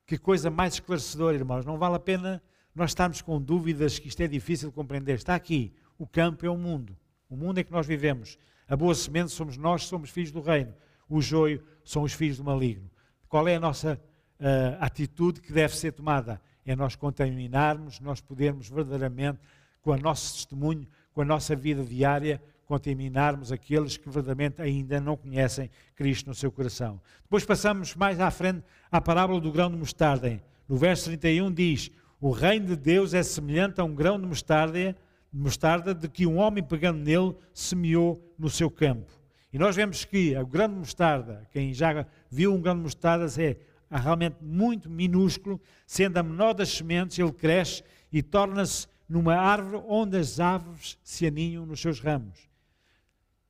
Que 0.06 0.16
coisa 0.16 0.48
mais 0.50 0.74
esclarecedora, 0.74 1.36
irmãos. 1.36 1.66
Não 1.66 1.78
vale 1.78 1.96
a 1.96 1.98
pena 1.98 2.40
nós 2.72 2.90
estarmos 2.90 3.20
com 3.20 3.42
dúvidas 3.42 3.98
que 3.98 4.06
isto 4.06 4.20
é 4.20 4.28
difícil 4.28 4.68
de 4.68 4.74
compreender. 4.74 5.16
Está 5.16 5.34
aqui. 5.34 5.74
O 5.98 6.06
campo 6.06 6.46
é 6.46 6.50
o 6.50 6.56
mundo. 6.56 6.96
O 7.28 7.36
mundo 7.36 7.58
em 7.58 7.64
que 7.64 7.72
nós 7.72 7.86
vivemos. 7.86 8.38
A 8.68 8.76
boa 8.76 8.94
semente 8.94 9.32
somos 9.32 9.56
nós, 9.56 9.84
somos 9.84 10.10
filhos 10.10 10.30
do 10.30 10.40
reino. 10.40 10.72
O 11.08 11.20
joio 11.20 11.64
são 11.84 12.02
os 12.02 12.12
filhos 12.12 12.36
do 12.36 12.44
maligno. 12.44 12.88
Qual 13.28 13.48
é 13.48 13.56
a 13.56 13.60
nossa 13.60 14.00
uh, 14.38 14.76
atitude 14.78 15.40
que 15.40 15.52
deve 15.52 15.76
ser 15.76 15.92
tomada? 15.92 16.40
É 16.64 16.76
nós 16.76 16.94
contaminarmos, 16.94 17.98
nós 17.98 18.20
podermos 18.20 18.68
verdadeiramente, 18.68 19.40
com 19.82 19.90
o 19.90 19.98
nosso 19.98 20.34
testemunho, 20.34 20.86
com 21.16 21.22
a 21.22 21.24
nossa 21.24 21.56
vida 21.56 21.82
diária, 21.82 22.42
contaminarmos 22.66 23.50
aqueles 23.50 23.96
que 23.96 24.04
verdadeiramente 24.04 24.60
ainda 24.60 25.00
não 25.00 25.16
conhecem 25.16 25.70
Cristo 25.94 26.26
no 26.26 26.34
seu 26.34 26.52
coração. 26.52 27.00
Depois 27.22 27.42
passamos 27.42 27.94
mais 27.94 28.20
à 28.20 28.30
frente 28.30 28.62
à 28.92 29.00
parábola 29.00 29.40
do 29.40 29.50
grão 29.50 29.70
de 29.70 29.78
mostarda. 29.78 30.38
No 30.68 30.76
verso 30.76 31.06
31 31.06 31.50
diz: 31.50 31.90
O 32.20 32.30
reino 32.30 32.66
de 32.66 32.76
Deus 32.76 33.14
é 33.14 33.22
semelhante 33.22 33.80
a 33.80 33.84
um 33.84 33.94
grão 33.94 34.20
de 34.20 34.26
mostarda 34.26 34.94
de 35.32 35.40
mostarda 35.40 35.94
de 35.94 36.06
que 36.06 36.26
um 36.26 36.36
homem 36.36 36.62
pegando 36.62 36.98
nele 36.98 37.34
semeou 37.54 38.22
no 38.38 38.50
seu 38.50 38.70
campo. 38.70 39.10
E 39.50 39.58
nós 39.58 39.74
vemos 39.74 40.04
que 40.04 40.36
o 40.36 40.46
grão 40.46 40.68
de 40.68 40.74
mostarda, 40.74 41.48
quem 41.50 41.72
já 41.72 42.06
viu 42.30 42.52
um 42.52 42.60
grão 42.60 42.76
de 42.76 42.82
mostarda, 42.82 43.26
é 43.42 43.56
realmente 43.90 44.36
muito 44.42 44.90
minúsculo, 44.90 45.58
sendo 45.86 46.18
a 46.18 46.22
menor 46.22 46.52
das 46.52 46.68
sementes, 46.68 47.18
ele 47.18 47.32
cresce 47.32 47.82
e 48.12 48.22
torna-se 48.22 48.86
numa 49.08 49.36
árvore 49.36 49.82
onde 49.88 50.16
as 50.16 50.40
aves 50.40 50.98
se 51.02 51.26
aninham 51.26 51.64
nos 51.64 51.80
seus 51.80 52.00
ramos. 52.00 52.48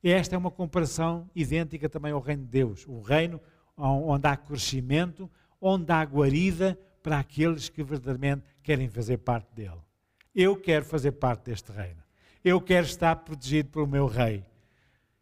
esta 0.02 0.34
é 0.34 0.38
uma 0.38 0.50
comparação 0.50 1.28
idêntica 1.34 1.88
também 1.88 2.12
ao 2.12 2.20
reino 2.20 2.42
de 2.42 2.48
Deus. 2.48 2.84
O 2.86 3.00
reino 3.00 3.40
onde 3.76 4.26
há 4.26 4.36
crescimento, 4.36 5.30
onde 5.60 5.92
há 5.92 6.02
guarida 6.04 6.78
para 7.02 7.18
aqueles 7.18 7.68
que 7.68 7.82
verdadeiramente 7.82 8.44
querem 8.62 8.88
fazer 8.88 9.18
parte 9.18 9.54
dele. 9.54 9.80
Eu 10.34 10.56
quero 10.56 10.84
fazer 10.84 11.12
parte 11.12 11.44
deste 11.44 11.72
reino. 11.72 12.02
Eu 12.44 12.60
quero 12.60 12.86
estar 12.86 13.16
protegido 13.16 13.70
pelo 13.70 13.86
meu 13.86 14.06
rei. 14.06 14.44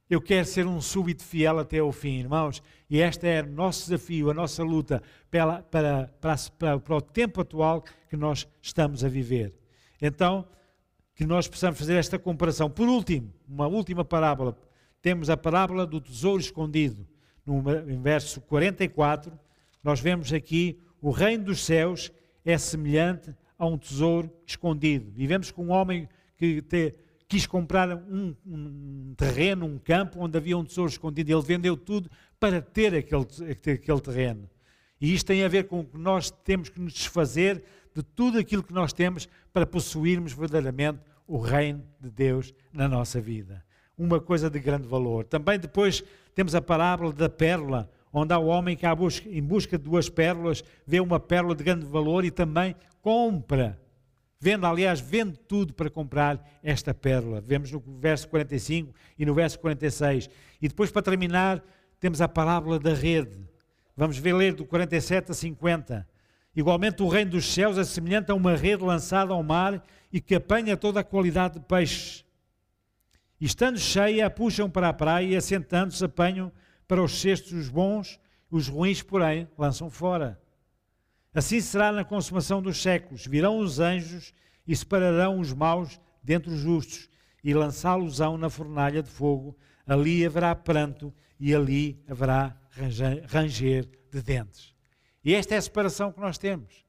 Eu 0.08 0.20
quero 0.20 0.46
ser 0.46 0.66
um 0.66 0.80
súbito 0.80 1.24
fiel 1.24 1.58
até 1.58 1.78
ao 1.78 1.90
fim, 1.90 2.18
irmãos. 2.18 2.62
E 2.90 3.00
este 3.00 3.26
é 3.26 3.42
o 3.42 3.46
nosso 3.46 3.88
desafio, 3.88 4.30
a 4.30 4.34
nossa 4.34 4.62
luta 4.62 5.02
para, 5.30 5.62
para, 5.62 6.10
para, 6.20 6.78
para 6.78 6.96
o 6.96 7.00
tempo 7.00 7.40
atual 7.40 7.82
que 8.08 8.16
nós 8.16 8.46
estamos 8.60 9.02
a 9.02 9.08
viver. 9.08 9.63
Então, 10.06 10.46
que 11.14 11.24
nós 11.24 11.48
possamos 11.48 11.78
fazer 11.78 11.94
esta 11.94 12.18
comparação. 12.18 12.68
Por 12.68 12.86
último, 12.86 13.32
uma 13.48 13.66
última 13.66 14.04
parábola. 14.04 14.54
Temos 15.00 15.30
a 15.30 15.36
parábola 15.36 15.86
do 15.86 15.98
tesouro 15.98 16.40
escondido. 16.40 17.08
No 17.46 17.62
verso 18.02 18.42
44, 18.42 19.32
nós 19.82 20.00
vemos 20.00 20.30
aqui 20.30 20.78
o 21.00 21.10
reino 21.10 21.44
dos 21.44 21.64
céus 21.64 22.12
é 22.44 22.58
semelhante 22.58 23.34
a 23.58 23.66
um 23.66 23.78
tesouro 23.78 24.30
escondido. 24.46 25.10
Vivemos 25.10 25.50
com 25.50 25.66
um 25.66 25.70
homem 25.70 26.06
que 26.36 26.60
te, 26.60 26.94
quis 27.26 27.46
comprar 27.46 27.96
um, 27.96 28.34
um, 28.46 29.14
terreno, 29.16 29.64
um 29.64 29.78
campo 29.78 30.20
onde 30.20 30.36
havia 30.36 30.56
um 30.58 30.64
tesouro 30.64 30.90
escondido. 30.90 31.32
Ele 31.32 31.42
vendeu 31.42 31.78
tudo 31.78 32.10
para 32.38 32.60
ter 32.60 32.94
aquele, 32.94 33.26
aquele 33.72 34.00
terreno. 34.00 34.50
E 35.00 35.14
isto 35.14 35.26
tem 35.26 35.44
a 35.44 35.48
ver 35.48 35.64
com 35.64 35.82
que 35.82 35.96
nós 35.96 36.30
temos 36.30 36.68
que 36.68 36.78
nos 36.78 36.92
desfazer 36.92 37.64
de 37.94 38.02
tudo 38.02 38.38
aquilo 38.38 38.62
que 38.62 38.72
nós 38.72 38.92
temos 38.92 39.28
para 39.52 39.66
possuirmos 39.66 40.32
verdadeiramente 40.32 41.00
o 41.26 41.38
reino 41.38 41.84
de 42.00 42.10
Deus 42.10 42.52
na 42.72 42.88
nossa 42.88 43.20
vida. 43.20 43.64
Uma 43.96 44.20
coisa 44.20 44.50
de 44.50 44.58
grande 44.58 44.88
valor. 44.88 45.24
Também 45.24 45.58
depois 45.58 46.02
temos 46.34 46.54
a 46.54 46.60
parábola 46.60 47.12
da 47.12 47.28
pérola, 47.28 47.88
onde 48.12 48.32
há 48.32 48.38
o 48.38 48.46
homem 48.46 48.76
que 48.76 48.86
em 49.26 49.42
busca 49.42 49.78
de 49.78 49.84
duas 49.84 50.08
pérolas, 50.08 50.64
vê 50.86 51.00
uma 51.00 51.20
pérola 51.20 51.54
de 51.54 51.62
grande 51.62 51.86
valor 51.86 52.24
e 52.24 52.30
também 52.30 52.74
compra 53.00 53.78
Vende, 54.44 54.66
aliás, 54.66 55.00
vende 55.00 55.38
tudo 55.38 55.72
para 55.72 55.88
comprar 55.88 56.38
esta 56.62 56.92
pérola. 56.92 57.40
Vemos 57.40 57.72
no 57.72 57.82
verso 57.98 58.28
45 58.28 58.92
e 59.18 59.24
no 59.24 59.32
verso 59.32 59.58
46. 59.58 60.28
E 60.60 60.68
depois, 60.68 60.90
para 60.90 61.00
terminar, 61.00 61.64
temos 61.98 62.20
a 62.20 62.28
parábola 62.28 62.78
da 62.78 62.92
rede. 62.92 63.38
Vamos 63.96 64.18
ver 64.18 64.34
ler 64.34 64.52
do 64.52 64.66
47 64.66 65.30
a 65.30 65.34
50. 65.34 66.06
Igualmente, 66.54 67.02
o 67.02 67.08
reino 67.08 67.32
dos 67.32 67.52
céus 67.52 67.78
é 67.78 67.84
semelhante 67.84 68.30
a 68.30 68.34
uma 68.34 68.56
rede 68.56 68.82
lançada 68.82 69.32
ao 69.32 69.42
mar 69.42 69.84
e 70.12 70.20
que 70.20 70.34
apanha 70.34 70.76
toda 70.76 71.00
a 71.00 71.04
qualidade 71.04 71.54
de 71.54 71.60
peixes. 71.66 72.24
Estando 73.40 73.78
cheia, 73.78 74.26
a 74.26 74.30
puxam 74.30 74.70
para 74.70 74.88
a 74.88 74.92
praia 74.92 75.26
e, 75.26 75.36
assentando-se, 75.36 76.04
apanham 76.04 76.52
para 76.86 77.02
os 77.02 77.20
cestos 77.20 77.52
os 77.52 77.68
bons, 77.68 78.20
os 78.50 78.68
ruins, 78.68 79.02
porém, 79.02 79.48
lançam 79.58 79.90
fora. 79.90 80.40
Assim 81.34 81.60
será 81.60 81.90
na 81.90 82.04
consumação 82.04 82.62
dos 82.62 82.80
séculos. 82.80 83.26
Virão 83.26 83.58
os 83.58 83.80
anjos 83.80 84.32
e 84.66 84.76
separarão 84.76 85.40
os 85.40 85.52
maus 85.52 86.00
dentre 86.22 86.52
os 86.52 86.60
justos 86.60 87.08
e 87.42 87.52
lançá-los-ão 87.52 88.38
na 88.38 88.48
fornalha 88.48 89.02
de 89.02 89.10
fogo. 89.10 89.58
Ali 89.84 90.24
haverá 90.24 90.54
pranto 90.54 91.12
e 91.38 91.52
ali 91.52 92.02
haverá 92.08 92.56
ranger 93.26 93.88
de 94.10 94.22
dentes. 94.22 94.73
E 95.24 95.34
esta 95.34 95.54
é 95.54 95.58
a 95.58 95.62
separação 95.62 96.12
que 96.12 96.20
nós 96.20 96.36
temos. 96.36 96.84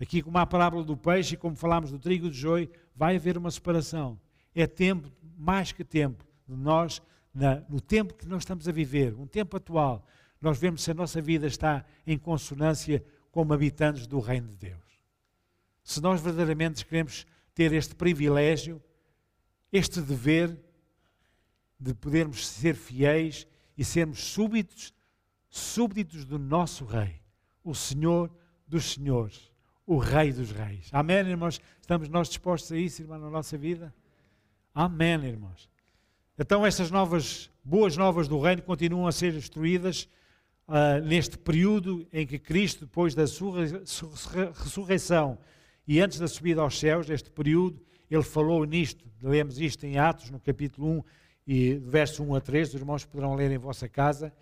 Aqui, 0.00 0.22
como 0.22 0.38
a 0.38 0.46
parábola 0.46 0.84
do 0.84 0.96
peixe 0.96 1.34
e 1.34 1.38
como 1.38 1.56
falámos 1.56 1.90
do 1.90 1.98
trigo 1.98 2.30
de 2.30 2.36
joio, 2.36 2.70
vai 2.94 3.16
haver 3.16 3.38
uma 3.38 3.50
separação. 3.50 4.18
É 4.54 4.66
tempo, 4.66 5.10
mais 5.36 5.72
que 5.72 5.84
tempo, 5.84 6.24
de 6.48 6.56
nós, 6.56 7.02
na, 7.32 7.62
no 7.68 7.80
tempo 7.80 8.14
que 8.14 8.26
nós 8.26 8.42
estamos 8.42 8.68
a 8.68 8.72
viver, 8.72 9.14
um 9.14 9.26
tempo 9.26 9.56
atual, 9.56 10.04
nós 10.40 10.58
vemos 10.58 10.82
se 10.82 10.90
a 10.90 10.94
nossa 10.94 11.20
vida 11.20 11.46
está 11.46 11.84
em 12.06 12.18
consonância 12.18 13.04
como 13.30 13.52
habitantes 13.52 14.06
do 14.06 14.18
reino 14.18 14.48
de 14.48 14.56
Deus. 14.56 14.82
Se 15.82 16.00
nós 16.00 16.20
verdadeiramente 16.20 16.84
queremos 16.84 17.26
ter 17.54 17.72
este 17.72 17.94
privilégio, 17.94 18.82
este 19.72 20.00
dever 20.00 20.58
de 21.78 21.94
podermos 21.94 22.46
ser 22.46 22.74
fiéis 22.74 23.46
e 23.76 23.84
sermos 23.84 24.22
súbitos, 24.22 24.92
súbditos 25.48 26.24
do 26.24 26.38
nosso 26.38 26.84
Rei, 26.84 27.20
o 27.68 27.74
Senhor 27.74 28.30
dos 28.66 28.92
Senhores, 28.94 29.52
o 29.86 29.98
Rei 29.98 30.32
dos 30.32 30.50
Reis. 30.50 30.88
Amém, 30.90 31.18
irmãos? 31.18 31.60
Estamos 31.80 32.08
nós 32.08 32.28
dispostos 32.28 32.72
a 32.72 32.78
isso, 32.78 33.02
irmão, 33.02 33.18
na 33.18 33.28
nossa 33.28 33.58
vida? 33.58 33.94
Amém, 34.74 35.22
irmãos. 35.24 35.68
Então, 36.38 36.64
estas 36.64 36.90
novas, 36.90 37.50
boas 37.62 37.94
novas 37.94 38.26
do 38.26 38.40
Reino 38.40 38.62
continuam 38.62 39.06
a 39.06 39.12
ser 39.12 39.34
instruídas 39.34 40.08
uh, 40.66 41.04
neste 41.04 41.36
período 41.36 42.06
em 42.10 42.26
que 42.26 42.38
Cristo, 42.38 42.86
depois 42.86 43.14
da 43.14 43.26
sua 43.26 43.66
ressurreição 44.54 45.38
e 45.86 46.00
antes 46.00 46.18
da 46.18 46.26
subida 46.26 46.62
aos 46.62 46.78
céus, 46.78 47.06
neste 47.06 47.30
período, 47.30 47.84
ele 48.10 48.22
falou 48.22 48.64
nisto, 48.64 49.04
lemos 49.22 49.60
isto 49.60 49.84
em 49.84 49.98
Atos, 49.98 50.30
no 50.30 50.40
capítulo 50.40 50.88
1, 50.88 51.02
e 51.46 51.74
verso 51.74 52.22
1 52.22 52.34
a 52.34 52.40
3, 52.40 52.68
os 52.68 52.74
irmãos 52.74 53.04
poderão 53.04 53.34
ler 53.34 53.50
em 53.50 53.58
vossa 53.58 53.88
casa. 53.88 54.32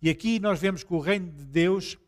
E 0.00 0.08
aqui 0.08 0.38
nós 0.38 0.60
vemos 0.60 0.84
que 0.84 0.94
o 0.94 1.00
reino 1.00 1.32
de 1.32 1.44
Deus, 1.44 1.98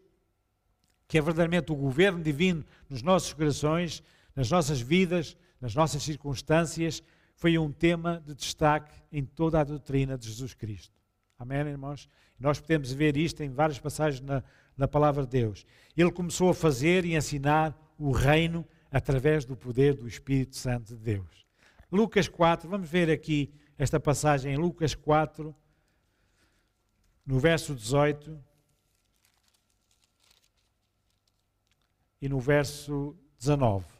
que 1.08 1.16
é 1.16 1.22
verdadeiramente 1.22 1.72
o 1.72 1.74
governo 1.74 2.22
divino 2.22 2.62
nos 2.88 3.02
nossos 3.02 3.32
corações, 3.32 4.02
nas 4.36 4.50
nossas 4.50 4.78
vidas, 4.78 5.36
nas 5.58 5.74
nossas 5.74 6.02
circunstâncias, 6.02 7.02
foi 7.34 7.56
um 7.56 7.72
tema 7.72 8.22
de 8.26 8.34
destaque 8.34 8.94
em 9.10 9.24
toda 9.24 9.58
a 9.58 9.64
doutrina 9.64 10.18
de 10.18 10.28
Jesus 10.28 10.52
Cristo. 10.52 10.92
Amém, 11.38 11.60
irmãos? 11.60 12.08
Nós 12.38 12.60
podemos 12.60 12.92
ver 12.92 13.16
isto 13.16 13.42
em 13.42 13.48
várias 13.48 13.78
passagens 13.78 14.20
na, 14.20 14.44
na 14.76 14.86
palavra 14.86 15.24
de 15.24 15.30
Deus. 15.30 15.64
Ele 15.96 16.12
começou 16.12 16.50
a 16.50 16.54
fazer 16.54 17.06
e 17.06 17.16
ensinar 17.16 17.76
o 17.98 18.12
reino 18.12 18.66
através 18.90 19.44
do 19.44 19.56
poder 19.56 19.94
do 19.94 20.06
Espírito 20.06 20.56
Santo 20.56 20.94
de 20.94 21.00
Deus. 21.00 21.46
Lucas 21.90 22.28
4, 22.28 22.68
vamos 22.68 22.88
ver 22.88 23.10
aqui 23.10 23.52
esta 23.78 23.98
passagem 23.98 24.52
em 24.52 24.56
Lucas 24.56 24.94
4, 24.94 25.54
no 27.24 27.38
verso 27.38 27.74
18 27.74 28.47
e 32.20 32.28
no 32.28 32.40
verso 32.40 33.16
19. 33.38 33.98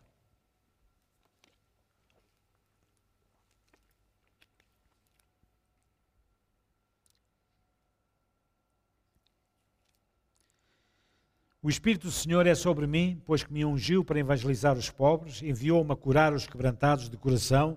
O 11.61 11.68
Espírito 11.68 12.07
do 12.07 12.12
Senhor 12.12 12.46
é 12.46 12.54
sobre 12.54 12.87
mim, 12.87 13.20
pois 13.26 13.42
que 13.42 13.52
me 13.52 13.64
ungiu 13.64 14.04
para 14.04 14.18
evangelizar 14.18 14.78
os 14.78 14.90
pobres, 14.90 15.42
enviou-me 15.42 15.92
a 15.92 15.96
curar 15.96 16.33
os 16.33 16.46
quebrantados 16.46 17.11
de 17.11 17.16
coração, 17.16 17.76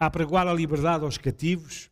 a 0.00 0.10
pregoar 0.10 0.48
a 0.48 0.54
liberdade 0.54 1.04
aos 1.04 1.18
cativos, 1.18 1.90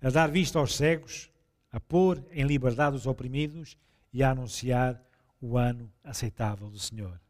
a 0.00 0.10
dar 0.10 0.30
vista 0.30 0.58
aos 0.58 0.74
cegos, 0.74 1.30
a 1.70 1.78
pôr 1.78 2.24
em 2.32 2.44
liberdade 2.44 2.96
os 2.96 3.06
oprimidos 3.06 3.76
e 4.12 4.22
a 4.22 4.30
anunciar 4.30 5.00
o 5.42 5.58
ano 5.58 5.92
aceitável 6.04 6.70
do 6.70 6.78
Senhor. 6.78 7.20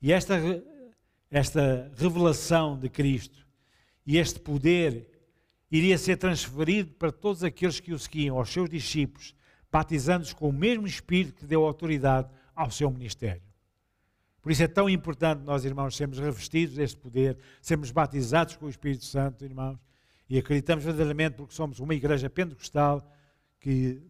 E 0.00 0.12
esta, 0.12 0.34
esta 1.30 1.92
revelação 1.96 2.78
de 2.78 2.88
Cristo 2.88 3.46
e 4.06 4.16
este 4.16 4.40
poder 4.40 5.10
iria 5.70 5.98
ser 5.98 6.16
transferido 6.16 6.92
para 6.94 7.12
todos 7.12 7.44
aqueles 7.44 7.80
que 7.80 7.92
o 7.92 7.98
seguiam, 7.98 8.38
aos 8.38 8.50
seus 8.50 8.70
discípulos, 8.70 9.34
batizando-os 9.70 10.32
com 10.32 10.48
o 10.48 10.52
mesmo 10.52 10.86
Espírito 10.86 11.34
que 11.34 11.46
deu 11.46 11.64
autoridade 11.64 12.28
ao 12.54 12.70
seu 12.70 12.90
ministério. 12.90 13.42
Por 14.40 14.52
isso 14.52 14.62
é 14.62 14.68
tão 14.68 14.88
importante 14.88 15.42
nós, 15.42 15.64
irmãos, 15.64 15.96
sermos 15.96 16.18
revestidos 16.18 16.76
deste 16.76 16.96
poder, 16.98 17.38
sermos 17.60 17.90
batizados 17.90 18.56
com 18.56 18.66
o 18.66 18.70
Espírito 18.70 19.04
Santo, 19.04 19.44
irmãos, 19.44 19.78
e 20.28 20.38
acreditamos 20.38 20.84
verdadeiramente 20.84 21.36
porque 21.36 21.54
somos 21.54 21.80
uma 21.80 21.94
igreja 21.94 22.30
pentecostal 22.30 23.10
que, 23.58 24.02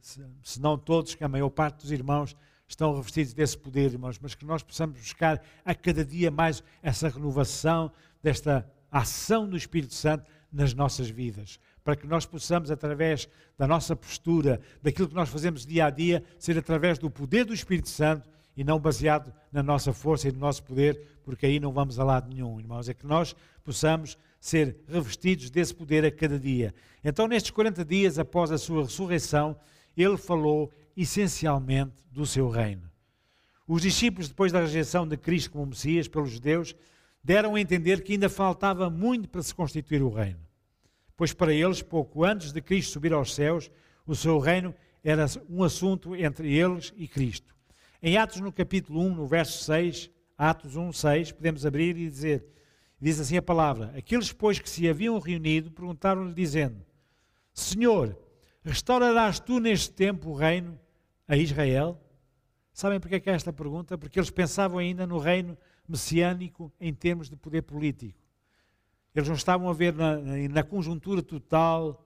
se 0.42 0.60
não 0.60 0.76
todos, 0.76 1.14
que 1.14 1.24
a 1.24 1.28
maior 1.28 1.50
parte 1.50 1.82
dos 1.82 1.92
irmãos 1.92 2.36
estão 2.66 2.94
revestidos 2.94 3.34
desse 3.34 3.56
poder, 3.56 3.92
irmãos, 3.92 4.18
mas 4.20 4.34
que 4.34 4.44
nós 4.44 4.62
possamos 4.62 4.98
buscar 4.98 5.42
a 5.64 5.74
cada 5.74 6.04
dia 6.04 6.30
mais 6.30 6.62
essa 6.82 7.08
renovação 7.08 7.90
desta 8.22 8.68
ação 8.90 9.48
do 9.48 9.56
Espírito 9.56 9.94
Santo 9.94 10.24
nas 10.52 10.72
nossas 10.72 11.08
vidas 11.08 11.58
para 11.84 11.94
que 11.94 12.06
nós 12.06 12.24
possamos, 12.24 12.70
através 12.70 13.28
da 13.58 13.66
nossa 13.66 13.94
postura, 13.94 14.58
daquilo 14.82 15.06
que 15.06 15.14
nós 15.14 15.28
fazemos 15.28 15.66
dia 15.66 15.84
a 15.84 15.90
dia, 15.90 16.24
ser 16.38 16.56
através 16.56 16.98
do 16.98 17.10
poder 17.10 17.44
do 17.44 17.52
Espírito 17.52 17.90
Santo 17.90 18.28
e 18.56 18.64
não 18.64 18.80
baseado 18.80 19.32
na 19.52 19.62
nossa 19.62 19.92
força 19.92 20.28
e 20.28 20.32
no 20.32 20.38
nosso 20.38 20.62
poder, 20.62 20.98
porque 21.22 21.44
aí 21.44 21.60
não 21.60 21.72
vamos 21.72 21.98
a 21.98 22.04
lado 22.04 22.32
nenhum, 22.32 22.58
irmãos. 22.58 22.88
É 22.88 22.94
que 22.94 23.06
nós 23.06 23.36
possamos 23.62 24.16
ser 24.40 24.76
revestidos 24.88 25.50
desse 25.50 25.74
poder 25.74 26.04
a 26.06 26.10
cada 26.10 26.38
dia. 26.38 26.74
Então, 27.04 27.28
nestes 27.28 27.50
40 27.50 27.84
dias 27.84 28.18
após 28.18 28.50
a 28.50 28.56
sua 28.56 28.84
ressurreição, 28.84 29.56
ele 29.94 30.16
falou 30.16 30.72
essencialmente 30.96 32.06
do 32.10 32.26
seu 32.26 32.48
reino. 32.48 32.90
Os 33.66 33.82
discípulos, 33.82 34.28
depois 34.28 34.52
da 34.52 34.60
rejeição 34.60 35.06
de 35.06 35.16
Cristo 35.16 35.52
como 35.52 35.66
Messias 35.66 36.06
pelos 36.06 36.30
judeus, 36.30 36.76
deram 37.22 37.54
a 37.54 37.60
entender 37.60 38.02
que 38.02 38.12
ainda 38.12 38.28
faltava 38.28 38.90
muito 38.90 39.28
para 39.28 39.42
se 39.42 39.54
constituir 39.54 40.02
o 40.02 40.10
reino. 40.10 40.40
pois 41.16 41.32
para 41.32 41.54
eles, 41.54 41.80
pouco 41.80 42.24
antes 42.24 42.52
de 42.52 42.60
Cristo 42.60 42.92
subir 42.92 43.12
aos 43.12 43.34
céus, 43.34 43.70
o 44.06 44.14
seu 44.14 44.38
reino 44.38 44.74
era 45.02 45.24
um 45.48 45.62
assunto 45.62 46.14
entre 46.16 46.52
eles 46.52 46.92
e 46.96 47.06
Cristo. 47.06 47.54
Em 48.02 48.18
Atos, 48.18 48.40
no 48.40 48.52
capítulo 48.52 49.00
1, 49.00 49.14
no 49.14 49.26
verso 49.26 49.64
6, 49.64 50.10
Atos 50.36 50.76
1, 50.76 50.92
6, 50.92 51.32
podemos 51.32 51.64
abrir 51.64 51.96
e 51.96 52.10
dizer, 52.10 52.44
diz 53.00 53.20
assim 53.20 53.36
a 53.36 53.42
palavra, 53.42 53.94
aqueles, 53.96 54.32
pois, 54.32 54.58
que 54.58 54.68
se 54.68 54.88
haviam 54.88 55.18
reunido, 55.18 55.70
perguntaram-lhe, 55.70 56.34
dizendo, 56.34 56.84
Senhor, 57.52 58.18
restaurarás 58.62 59.38
tu 59.38 59.60
neste 59.60 59.92
tempo 59.92 60.30
o 60.30 60.34
reino 60.34 60.78
a 61.26 61.36
Israel? 61.36 62.00
Sabem 62.72 62.98
porque 62.98 63.16
é 63.16 63.20
que 63.20 63.30
é 63.30 63.34
esta 63.34 63.52
pergunta? 63.52 63.96
Porque 63.96 64.18
eles 64.18 64.30
pensavam 64.30 64.78
ainda 64.78 65.06
no 65.06 65.18
reino 65.18 65.56
messiânico 65.88 66.72
em 66.80 66.92
termos 66.92 67.28
de 67.28 67.36
poder 67.36 67.62
político. 67.62 68.18
Eles 69.14 69.28
não 69.28 69.36
estavam 69.36 69.68
a 69.68 69.72
ver 69.72 69.94
na, 69.94 70.16
na 70.50 70.62
conjuntura 70.64 71.22
total, 71.22 72.04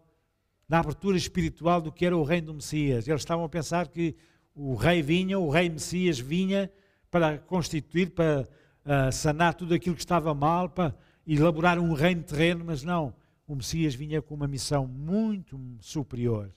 na 0.69 0.81
abertura 0.81 1.17
espiritual 1.17 1.81
do 1.81 1.91
que 1.91 2.05
era 2.05 2.17
o 2.17 2.23
reino 2.23 2.49
do 2.49 2.55
Messias. 2.55 3.09
Eles 3.09 3.23
estavam 3.23 3.45
a 3.45 3.49
pensar 3.49 3.89
que 3.89 4.15
o 4.55 4.75
rei 4.75 5.01
vinha, 5.01 5.39
o 5.39 5.49
rei 5.49 5.71
Messias 5.71 6.19
vinha 6.19 6.71
para 7.11 7.39
constituir, 7.39 8.11
para 8.11 8.47
uh, 8.85 9.11
sanar 9.11 9.55
tudo 9.55 9.73
aquilo 9.73 9.95
que 9.95 10.03
estava 10.03 10.35
mal, 10.35 10.69
para 10.69 10.95
elaborar 11.27 11.79
um 11.79 11.95
reino 11.95 12.23
terreno, 12.23 12.65
mas 12.67 12.83
não. 12.83 13.15
O 13.47 13.55
Messias 13.55 13.95
vinha 13.95 14.21
com 14.21 14.35
uma 14.35 14.47
missão 14.47 14.87
muito 14.87 15.59
superior. 15.81 16.53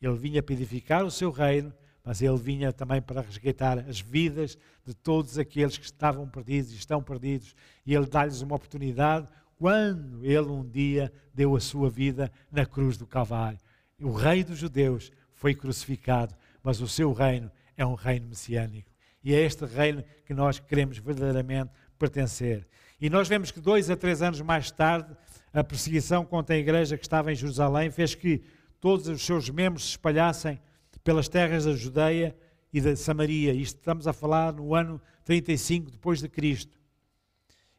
Ele 0.00 0.16
vinha 0.16 0.42
para 0.42 0.54
edificar 0.54 1.04
o 1.04 1.10
seu 1.10 1.30
reino, 1.30 1.72
mas 2.04 2.22
ele 2.22 2.38
vinha 2.38 2.72
também 2.72 3.02
para 3.02 3.20
resgatar 3.20 3.78
as 3.78 4.00
vidas 4.00 4.56
de 4.84 4.94
todos 4.94 5.38
aqueles 5.38 5.76
que 5.76 5.84
estavam 5.84 6.28
perdidos 6.28 6.72
e 6.72 6.76
estão 6.76 7.02
perdidos, 7.02 7.54
e 7.84 7.94
ele 7.94 8.06
dá-lhes 8.06 8.40
uma 8.40 8.56
oportunidade 8.56 9.28
quando 9.56 10.24
ele 10.24 10.48
um 10.48 10.66
dia 10.66 11.12
deu 11.34 11.56
a 11.56 11.60
sua 11.60 11.90
vida 11.90 12.32
na 12.50 12.64
cruz 12.64 12.96
do 12.96 13.06
Calvário. 13.06 13.58
O 14.00 14.12
rei 14.12 14.44
dos 14.44 14.58
judeus 14.58 15.10
foi 15.32 15.54
crucificado, 15.54 16.34
mas 16.62 16.80
o 16.80 16.88
seu 16.88 17.12
reino 17.12 17.50
é 17.76 17.84
um 17.84 17.94
reino 17.94 18.28
messiânico. 18.28 18.90
E 19.22 19.34
é 19.34 19.40
este 19.40 19.64
reino 19.64 20.04
que 20.24 20.32
nós 20.32 20.58
queremos 20.60 20.98
verdadeiramente 20.98 21.70
pertencer. 21.98 22.66
E 23.00 23.10
nós 23.10 23.28
vemos 23.28 23.50
que 23.50 23.60
dois 23.60 23.90
a 23.90 23.96
três 23.96 24.22
anos 24.22 24.40
mais 24.40 24.70
tarde, 24.70 25.14
a 25.52 25.64
perseguição 25.64 26.24
contra 26.24 26.54
a 26.54 26.58
igreja 26.58 26.96
que 26.96 27.04
estava 27.04 27.32
em 27.32 27.34
Jerusalém 27.34 27.90
fez 27.90 28.14
que 28.14 28.42
todos 28.80 29.08
os 29.08 29.22
seus 29.22 29.50
membros 29.50 29.84
se 29.84 29.90
espalhassem 29.90 30.60
pelas 31.02 31.28
terras 31.28 31.64
da 31.64 31.74
Judeia 31.74 32.36
e 32.72 32.80
da 32.80 32.94
Samaria. 32.94 33.52
Isto 33.52 33.78
estamos 33.78 34.06
a 34.06 34.12
falar 34.12 34.52
no 34.52 34.74
ano 34.74 35.00
35 35.24 35.90
depois 35.90 36.20
de 36.20 36.28
Cristo. 36.28 36.78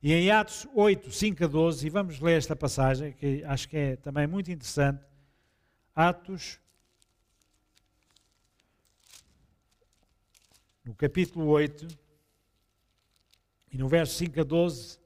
E 0.02 0.14
em 0.14 0.32
Atos 0.32 0.66
8, 0.74 1.12
5 1.12 1.44
a 1.44 1.48
12, 1.48 1.86
e 1.86 1.90
vamos 1.90 2.20
ler 2.20 2.38
esta 2.38 2.56
passagem, 2.56 3.12
que 3.14 3.44
acho 3.44 3.68
que 3.68 3.76
é 3.76 3.96
também 3.98 4.26
muito 4.26 4.50
interessante. 4.50 5.04
Atos, 5.94 6.58
no 10.86 10.96
capítulo 10.96 11.48
8, 11.48 11.86
e 13.72 13.78
no 13.78 13.90
verso 13.90 14.16
5 14.16 14.40
a 14.40 14.44
12, 14.44 15.00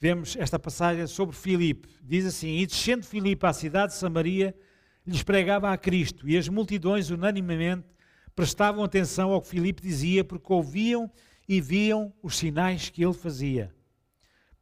vemos 0.00 0.36
esta 0.36 0.58
passagem 0.58 1.06
sobre 1.06 1.36
Filipe. 1.36 1.88
Diz 2.02 2.26
assim: 2.26 2.56
E 2.56 2.66
descendo 2.66 3.06
Filipe 3.06 3.46
à 3.46 3.52
cidade 3.52 3.92
de 3.92 3.98
Samaria, 3.98 4.54
lhes 5.06 5.22
pregava 5.22 5.72
a 5.72 5.76
Cristo, 5.76 6.28
e 6.28 6.36
as 6.36 6.48
multidões 6.48 7.10
unanimemente 7.10 7.84
prestavam 8.34 8.82
atenção 8.84 9.32
ao 9.32 9.42
que 9.42 9.48
Filipe 9.48 9.82
dizia, 9.82 10.24
porque 10.24 10.52
ouviam 10.52 11.10
e 11.48 11.60
viam 11.60 12.12
os 12.22 12.36
sinais 12.36 12.88
que 12.88 13.04
ele 13.04 13.12
fazia. 13.12 13.74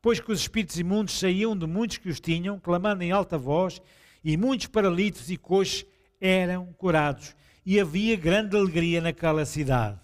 Pois 0.03 0.18
que 0.18 0.33
os 0.33 0.40
espíritos 0.40 0.79
imundos 0.79 1.18
saíam 1.18 1.57
de 1.57 1.66
muitos 1.66 1.98
que 1.98 2.09
os 2.09 2.20
tinham, 2.20 2.59
clamando 2.59 3.03
em 3.03 3.12
alta 3.12 3.37
voz, 3.37 3.81
e 4.24 4.37
muitos 4.37 4.66
paralíticos 4.66 5.31
e 5.31 5.37
coxos 5.37 5.85
eram 6.20 6.66
curados, 6.72 7.37
e 7.64 7.79
havia 7.79 8.16
grande 8.16 8.57
alegria 8.57 9.00
naquela 9.00 9.44
cidade. 9.44 9.98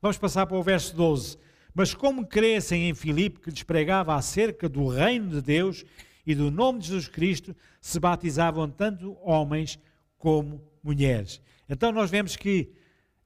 Vamos 0.00 0.18
passar 0.18 0.46
para 0.46 0.56
o 0.56 0.62
verso 0.62 0.96
12. 0.96 1.38
Mas 1.74 1.94
como 1.94 2.26
crescem 2.26 2.88
em 2.88 2.94
Filipe, 2.94 3.40
que 3.40 3.50
lhes 3.50 3.62
pregava 3.62 4.14
acerca 4.14 4.68
do 4.68 4.86
reino 4.88 5.28
de 5.30 5.40
Deus 5.40 5.84
e 6.26 6.34
do 6.34 6.50
nome 6.50 6.80
de 6.80 6.86
Jesus 6.86 7.08
Cristo 7.08 7.54
se 7.80 7.98
batizavam 7.98 8.68
tanto 8.68 9.16
homens 9.22 9.78
como 10.18 10.62
mulheres. 10.82 11.40
Então 11.68 11.90
nós 11.92 12.10
vemos 12.10 12.36
que 12.36 12.72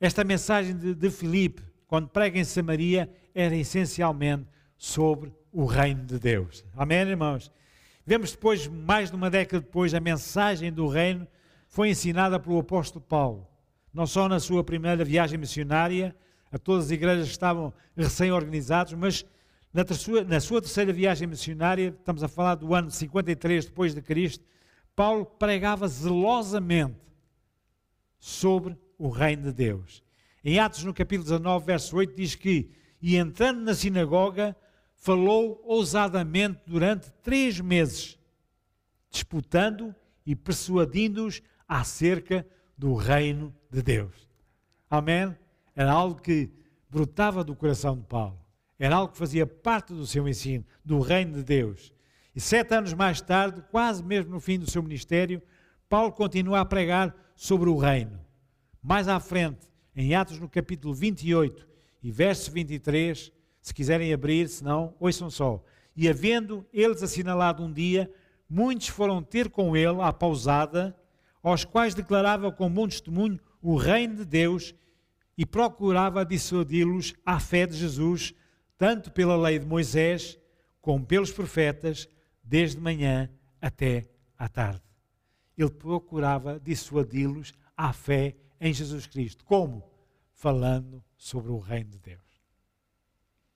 esta 0.01 0.25
mensagem 0.25 0.77
de, 0.77 0.95
de 0.95 1.11
Filipe, 1.11 1.63
quando 1.87 2.09
prega 2.09 2.39
em 2.39 2.45
Samaria, 2.45 3.11
era 3.35 3.55
essencialmente 3.57 4.47
sobre 4.77 5.33
o 5.53 5.65
reino 5.65 6.05
de 6.05 6.19
Deus. 6.19 6.65
Amém, 6.75 6.99
irmãos? 6.99 7.51
Vemos 8.05 8.31
depois, 8.33 8.69
mais 8.69 9.11
de 9.11 9.17
uma 9.17 9.31
década 9.31 9.61
depois, 9.61 9.95
a 9.95 10.01
mensagem 10.01 10.73
do 10.73 10.87
reino 10.87 11.27
foi 11.69 11.91
ensinada 11.91 12.39
pelo 12.39 12.59
apóstolo 12.59 13.05
Paulo. 13.05 13.47
Não 13.93 14.07
só 14.07 14.29
na 14.29 14.39
sua 14.39 14.63
primeira 14.63 15.05
viagem 15.05 15.39
missionária, 15.39 16.15
a 16.53 16.59
todas 16.59 16.87
as 16.87 16.91
igrejas 16.91 17.27
que 17.27 17.33
estavam 17.33 17.73
recém-organizados, 17.97 18.93
mas 18.95 19.25
na, 19.77 19.95
sua, 19.95 20.25
na 20.25 20.41
sua 20.41 20.63
terceira 20.63 20.91
viagem 20.91 21.29
missionária, 21.29 21.95
estamos 21.99 22.23
a 22.23 22.29
falar 22.29 22.55
do 22.55 22.75
ano 22.75 22.91
53 22.91 23.67
depois 23.67 23.95
de 23.95 24.01
Cristo, 24.01 24.43
Paulo 24.95 25.27
pregava 25.27 25.87
zelosamente 25.87 26.97
sobre 28.19 28.75
o 28.97 29.11
reino 29.11 29.43
de 29.43 29.53
Deus. 29.53 30.03
Em 30.43 30.59
Atos, 30.59 30.83
no 30.83 30.95
capítulo 30.95 31.25
19, 31.25 31.67
verso 31.67 31.95
8, 31.95 32.17
diz 32.17 32.35
que, 32.35 32.71
e 33.03 33.17
entrando 33.17 33.61
na 33.61 33.75
sinagoga, 33.75 34.57
falou 34.95 35.61
ousadamente 35.67 36.61
durante 36.67 37.13
três 37.23 37.61
meses, 37.61 38.19
disputando 39.11 39.95
e 40.25 40.35
persuadindo-os 40.35 41.43
acerca 41.69 42.47
do 42.79 42.95
reino 42.95 43.55
de 43.71 43.83
Deus. 43.83 44.27
Amém? 44.89 45.37
Era 45.75 45.93
algo 45.93 46.19
que 46.23 46.51
brotava 46.89 47.45
do 47.45 47.55
coração 47.55 47.95
de 47.95 48.05
Paulo. 48.05 48.46
Era 48.79 48.97
algo 48.97 49.13
que 49.13 49.19
fazia 49.19 49.47
parte 49.47 49.93
do 49.93 50.07
seu 50.07 50.29
ensino, 50.29 50.65
do 50.85 51.01
reino 51.01 51.35
de 51.35 51.43
Deus. 51.43 51.93
E 52.35 52.41
sete 52.41 52.75
anos 52.75 52.93
mais 52.93 53.21
tarde, 53.21 53.63
quase 53.71 54.03
mesmo 54.03 54.33
no 54.33 54.41
fim 54.41 54.59
do 54.59 54.71
seu 54.71 54.83
ministério, 54.83 55.43
Paulo 55.89 56.13
continua 56.13 56.61
a 56.61 56.65
pregar 56.65 57.15
sobre 57.35 57.71
o 57.71 57.79
reino. 57.79 58.21
Mais 58.83 59.09
à 59.09 59.19
frente, 59.19 59.67
em 59.95 60.15
Atos 60.15 60.39
no 60.39 60.49
capítulo 60.49 60.93
28 60.93 61.67
e 62.03 62.11
verso 62.11 62.51
23, 62.53 63.33
se 63.63 63.75
quiserem 63.75 64.13
abrir, 64.13 64.49
se 64.49 64.63
não, 64.63 64.95
ouçam 65.01 65.31
só. 65.31 65.65
E 65.97 66.09
havendo 66.09 66.67
eles 66.73 67.03
assinalado 67.03 67.65
um 67.65 67.73
dia, 67.73 68.13
muitos 68.49 68.89
foram 68.89 69.23
ter 69.23 69.49
com 69.49 69.77
ele 69.77 70.01
à 70.03 70.13
pausada, 70.13 70.95
aos 71.43 71.65
quais 71.65 71.95
declarava 71.95 72.53
com 72.53 72.71
bom 72.71 72.87
testemunho 72.87 73.41
o 73.63 73.77
reino 73.77 74.17
de 74.17 74.25
Deus 74.25 74.75
e 75.39 75.47
procurava 75.47 76.25
dissuadi-los 76.25 77.15
à 77.25 77.41
fé 77.41 77.67
de 77.67 77.77
Jesus, 77.77 78.35
tanto 78.79 79.11
pela 79.11 79.37
lei 79.37 79.59
de 79.59 79.67
Moisés 79.67 80.39
como 80.81 81.05
pelos 81.05 81.33
profetas, 81.33 82.09
desde 82.43 82.81
manhã 82.81 83.31
até 83.61 84.09
à 84.39 84.49
tarde. 84.49 84.83
Ele 85.57 85.71
procurava 85.71 86.61
dissuadi-los 86.61 87.53
à 87.77 87.93
fé 87.93 88.37
em 88.61 88.73
Jesus 88.73 89.07
Cristo. 89.07 89.45
Como? 89.45 89.83
Falando 90.33 91.03
sobre 91.17 91.51
o 91.51 91.59
reino 91.59 91.91
de 91.91 91.99
Deus. 91.99 92.21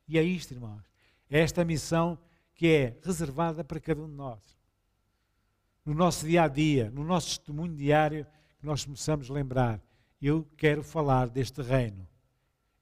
E 0.09 0.19
é 0.19 0.23
isto, 0.23 0.53
irmãos. 0.53 0.83
É 1.29 1.41
esta 1.41 1.65
missão 1.65 2.19
que 2.55 2.67
é 2.67 2.99
reservada 3.03 3.63
para 3.63 3.79
cada 3.79 4.03
um 4.03 4.09
de 4.09 4.15
nós. 4.15 4.41
No 5.85 5.95
nosso 5.95 6.27
dia 6.27 6.43
a 6.43 6.49
dia, 6.49 6.91
no 6.91 7.05
nosso 7.05 7.29
testemunho 7.29 7.75
diário, 7.77 8.27
que 8.59 8.67
nós 8.67 8.85
possamos 8.85 9.29
lembrar: 9.29 9.81
eu 10.21 10.45
quero 10.57 10.83
falar 10.83 11.29
deste 11.29 11.63
reino. 11.63 12.07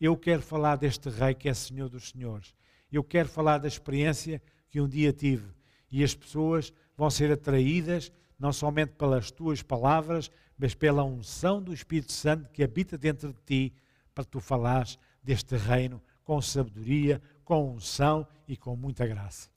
Eu 0.01 0.17
quero 0.17 0.43
falar 0.43 0.77
deste 0.77 1.09
rei 1.09 1.35
que 1.35 1.49
é 1.49 1.55
Senhor 1.55 1.89
dos 1.89 2.11
Senhores. 2.11 2.55
Eu 2.91 3.03
quero 3.03 3.29
falar 3.29 3.59
da 3.59 3.67
experiência 3.67 4.41
que 4.71 4.81
um 4.81 4.89
dia 4.89 5.13
tive. 5.13 5.51
E 5.91 6.05
as 6.05 6.15
pessoas 6.15 6.73
vão 6.97 7.11
ser 7.11 7.33
atraídas 7.33 8.13
não 8.39 8.53
somente 8.53 8.93
pelas 8.93 9.31
tuas 9.31 9.63
palavras, 9.63 10.31
mas 10.57 10.75
pela 10.75 11.03
unção 11.03 11.61
do 11.61 11.75
Espírito 11.75 12.13
Santo 12.13 12.49
que 12.51 12.63
habita 12.63 12.97
dentro 12.97 13.33
de 13.33 13.41
ti, 13.45 13.75
para 14.15 14.25
tu 14.25 14.39
falares 14.39 14.99
deste 15.23 15.57
reino 15.57 16.01
com 16.23 16.41
sabedoria, 16.41 17.21
com 17.45 17.75
unção 17.75 18.27
e 18.47 18.57
com 18.57 18.77
muita 18.77 19.07
graça. 19.07 19.51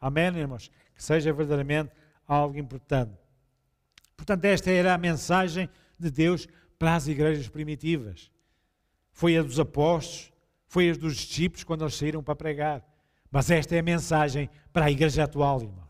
Amém, 0.00 0.36
irmãos? 0.36 0.70
Que 0.94 1.02
seja 1.02 1.32
verdadeiramente 1.32 1.92
algo 2.26 2.58
importante. 2.58 3.12
Portanto, 4.16 4.44
esta 4.44 4.70
era 4.70 4.94
a 4.94 4.98
mensagem 4.98 5.68
de 5.98 6.10
Deus 6.10 6.48
para 6.78 6.96
as 6.96 7.06
igrejas 7.06 7.48
primitivas 7.48 8.30
foi 9.14 9.38
a 9.38 9.42
dos 9.42 9.60
apóstolos, 9.60 10.32
foi 10.66 10.90
a 10.90 10.92
dos 10.92 11.16
discípulos 11.16 11.62
quando 11.62 11.84
eles 11.84 11.94
saíram 11.94 12.22
para 12.22 12.34
pregar. 12.34 12.84
Mas 13.30 13.48
esta 13.48 13.76
é 13.76 13.78
a 13.78 13.82
mensagem 13.82 14.50
para 14.72 14.86
a 14.86 14.90
igreja 14.90 15.22
atual, 15.22 15.62
irmãos. 15.62 15.84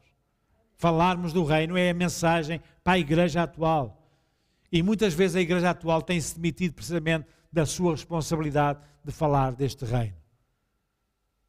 Falarmos 0.74 1.32
do 1.32 1.42
reino 1.42 1.76
é 1.76 1.88
a 1.88 1.94
mensagem 1.94 2.60
para 2.84 2.92
a 2.92 2.98
igreja 2.98 3.42
atual. 3.42 4.06
E 4.70 4.82
muitas 4.82 5.14
vezes 5.14 5.36
a 5.36 5.40
igreja 5.40 5.70
atual 5.70 6.02
tem-se 6.02 6.34
demitido 6.34 6.74
precisamente 6.74 7.26
da 7.50 7.64
sua 7.64 7.92
responsabilidade 7.92 8.80
de 9.02 9.10
falar 9.10 9.54
deste 9.54 9.86
reino. 9.86 10.16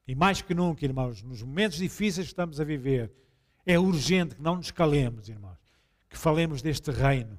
E 0.08 0.16
mais 0.16 0.42
que 0.42 0.54
nunca, 0.54 0.86
irmãos, 0.86 1.22
nos 1.24 1.44
momentos 1.44 1.78
difíceis 1.78 2.28
que 2.28 2.32
estamos 2.32 2.62
a 2.62 2.64
viver, 2.64 3.12
é 3.66 3.78
urgente 3.78 4.36
que 4.36 4.42
não 4.42 4.56
nos 4.56 4.72
calemos, 4.72 5.28
irmãos. 5.28 5.58
que 6.10 6.18
falemos 6.18 6.62
deste 6.62 6.90
reino, 6.92 7.38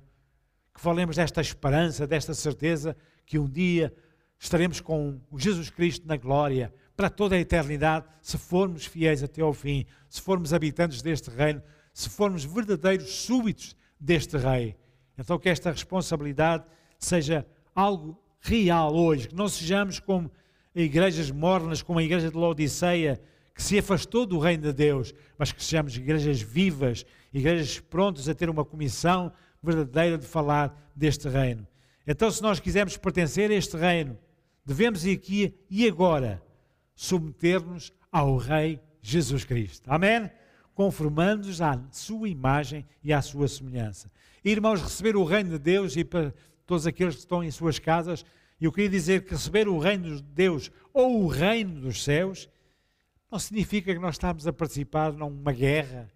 que 0.75 0.81
falemos 0.81 1.17
desta 1.17 1.41
esperança, 1.41 2.07
desta 2.07 2.35
certeza 2.35 2.95
que 3.25 3.39
um 3.39 3.49
dia 3.49 3.95
estaremos 4.39 4.81
com 4.81 5.21
Jesus 5.37 5.71
Cristo 5.71 6.07
na 6.07 6.17
glória 6.17 6.73
para 6.97 7.11
toda 7.11 7.37
a 7.37 7.39
eternidade, 7.39 8.07
se 8.23 8.39
formos 8.39 8.87
fiéis 8.87 9.23
até 9.23 9.43
ao 9.43 9.53
fim, 9.53 9.85
se 10.09 10.21
formos 10.21 10.53
habitantes 10.55 11.03
deste 11.03 11.31
reino, 11.31 11.63
se 11.93 12.09
formos 12.09 12.45
verdadeiros 12.45 13.11
súbitos 13.11 13.77
deste 14.01 14.37
rei. 14.37 14.77
Então 15.19 15.39
que 15.39 15.49
esta 15.49 15.71
responsabilidade 15.71 16.65
seja 16.99 17.47
algo 17.75 18.19
real 18.41 18.95
hoje, 18.95 19.29
que 19.29 19.35
não 19.35 19.49
sejamos 19.49 19.99
como 20.01 20.31
igrejas 20.75 21.31
mornas, 21.31 21.83
como 21.83 21.99
a 21.99 22.03
igreja 22.03 22.31
de 22.31 22.37
Laodiceia, 22.37 23.21
que 23.55 23.63
se 23.63 23.79
afastou 23.79 24.27
do 24.27 24.39
reino 24.39 24.65
de 24.65 24.73
Deus, 24.73 25.15
mas 25.39 25.51
que 25.51 25.65
sejamos 25.65 25.97
igrejas 25.97 26.43
vivas, 26.43 27.07
igrejas 27.33 27.81
prontas 27.81 28.29
a 28.29 28.35
ter 28.35 28.51
uma 28.51 28.65
comissão 28.65 29.33
verdadeira 29.63 30.19
de 30.19 30.27
falar 30.27 30.91
deste 30.95 31.29
reino. 31.29 31.67
Então, 32.07 32.31
se 32.31 32.43
nós 32.43 32.61
quisermos 32.61 32.97
pertencer 32.97 33.51
a 33.51 33.55
este 33.55 33.77
reino, 33.77 34.17
devemos 34.67 35.07
aqui 35.07 35.55
e 35.71 35.87
agora 35.87 36.43
submeter-nos 36.95 37.93
ao 38.11 38.37
Rei 38.37 38.81
Jesus 39.01 39.45
Cristo. 39.45 39.89
Amém? 39.89 40.29
Conformando-nos 40.75 41.63
à 41.63 41.81
sua 41.93 42.29
imagem 42.29 42.85
e 43.03 43.13
à 43.13 43.23
sua 43.23 43.47
semelhança. 43.47 44.11
Irmãos, 44.45 44.83
receber 44.83 45.17
o 45.17 45.25
reino 45.25 45.51
de 45.51 45.59
Deus 45.59 45.97
e 45.97 46.05
para 46.05 46.35
todos 46.67 46.87
aqueles 46.87 47.15
que 47.15 47.21
estão 47.21 47.45
em 47.45 47.51
suas 47.51 47.79
casas, 47.79 48.25
eu 48.61 48.73
queria 48.73 48.91
dizer 48.91 49.25
que 49.25 49.31
receber 49.31 49.69
o 49.69 49.79
reino 49.79 50.17
de 50.17 50.23
Deus 50.23 50.71
ou 50.93 51.23
o 51.23 51.29
reino 51.29 51.81
dos 51.81 52.03
céus 52.03 52.49
não 53.31 53.39
significa 53.39 53.93
que 53.93 54.01
nós 54.01 54.17
estamos 54.17 54.47
a 54.47 54.53
participar 54.53 55.13
numa 55.13 55.53
guerra. 55.53 56.11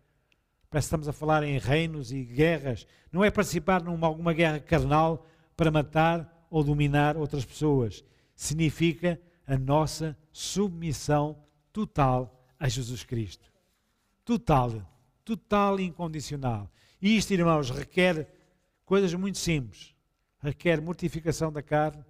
Parece 0.69 0.87
que 0.87 0.89
estamos 0.89 1.09
a 1.09 1.13
falar 1.13 1.43
em 1.43 1.59
reinos 1.59 2.13
e 2.13 2.25
guerras. 2.25 2.87
Não 3.13 3.25
é 3.25 3.31
participar 3.31 3.83
numa 3.83 4.07
alguma 4.07 4.33
guerra 4.33 4.61
carnal 4.61 5.27
para 5.57 5.71
matar 5.71 6.47
ou 6.51 6.65
dominar 6.65 7.17
outras 7.17 7.45
pessoas. 7.45 8.05
Significa 8.41 9.21
a 9.47 9.59
nossa 9.59 10.17
submissão 10.33 11.45
total 11.71 12.43
a 12.59 12.71
Jesus 12.71 13.05
Cristo. 13.05 13.53
Total, 14.25 14.83
total 15.23 15.79
e 15.79 15.85
incondicional. 15.85 16.71
E 17.03 17.19
isto, 17.19 17.35
irmãos, 17.35 17.69
requer 17.69 18.33
coisas 18.87 19.13
muito 19.13 19.37
simples. 19.37 19.95
Requer 20.39 20.81
mortificação 20.81 21.53
da 21.53 21.63
carne, 21.63 22.03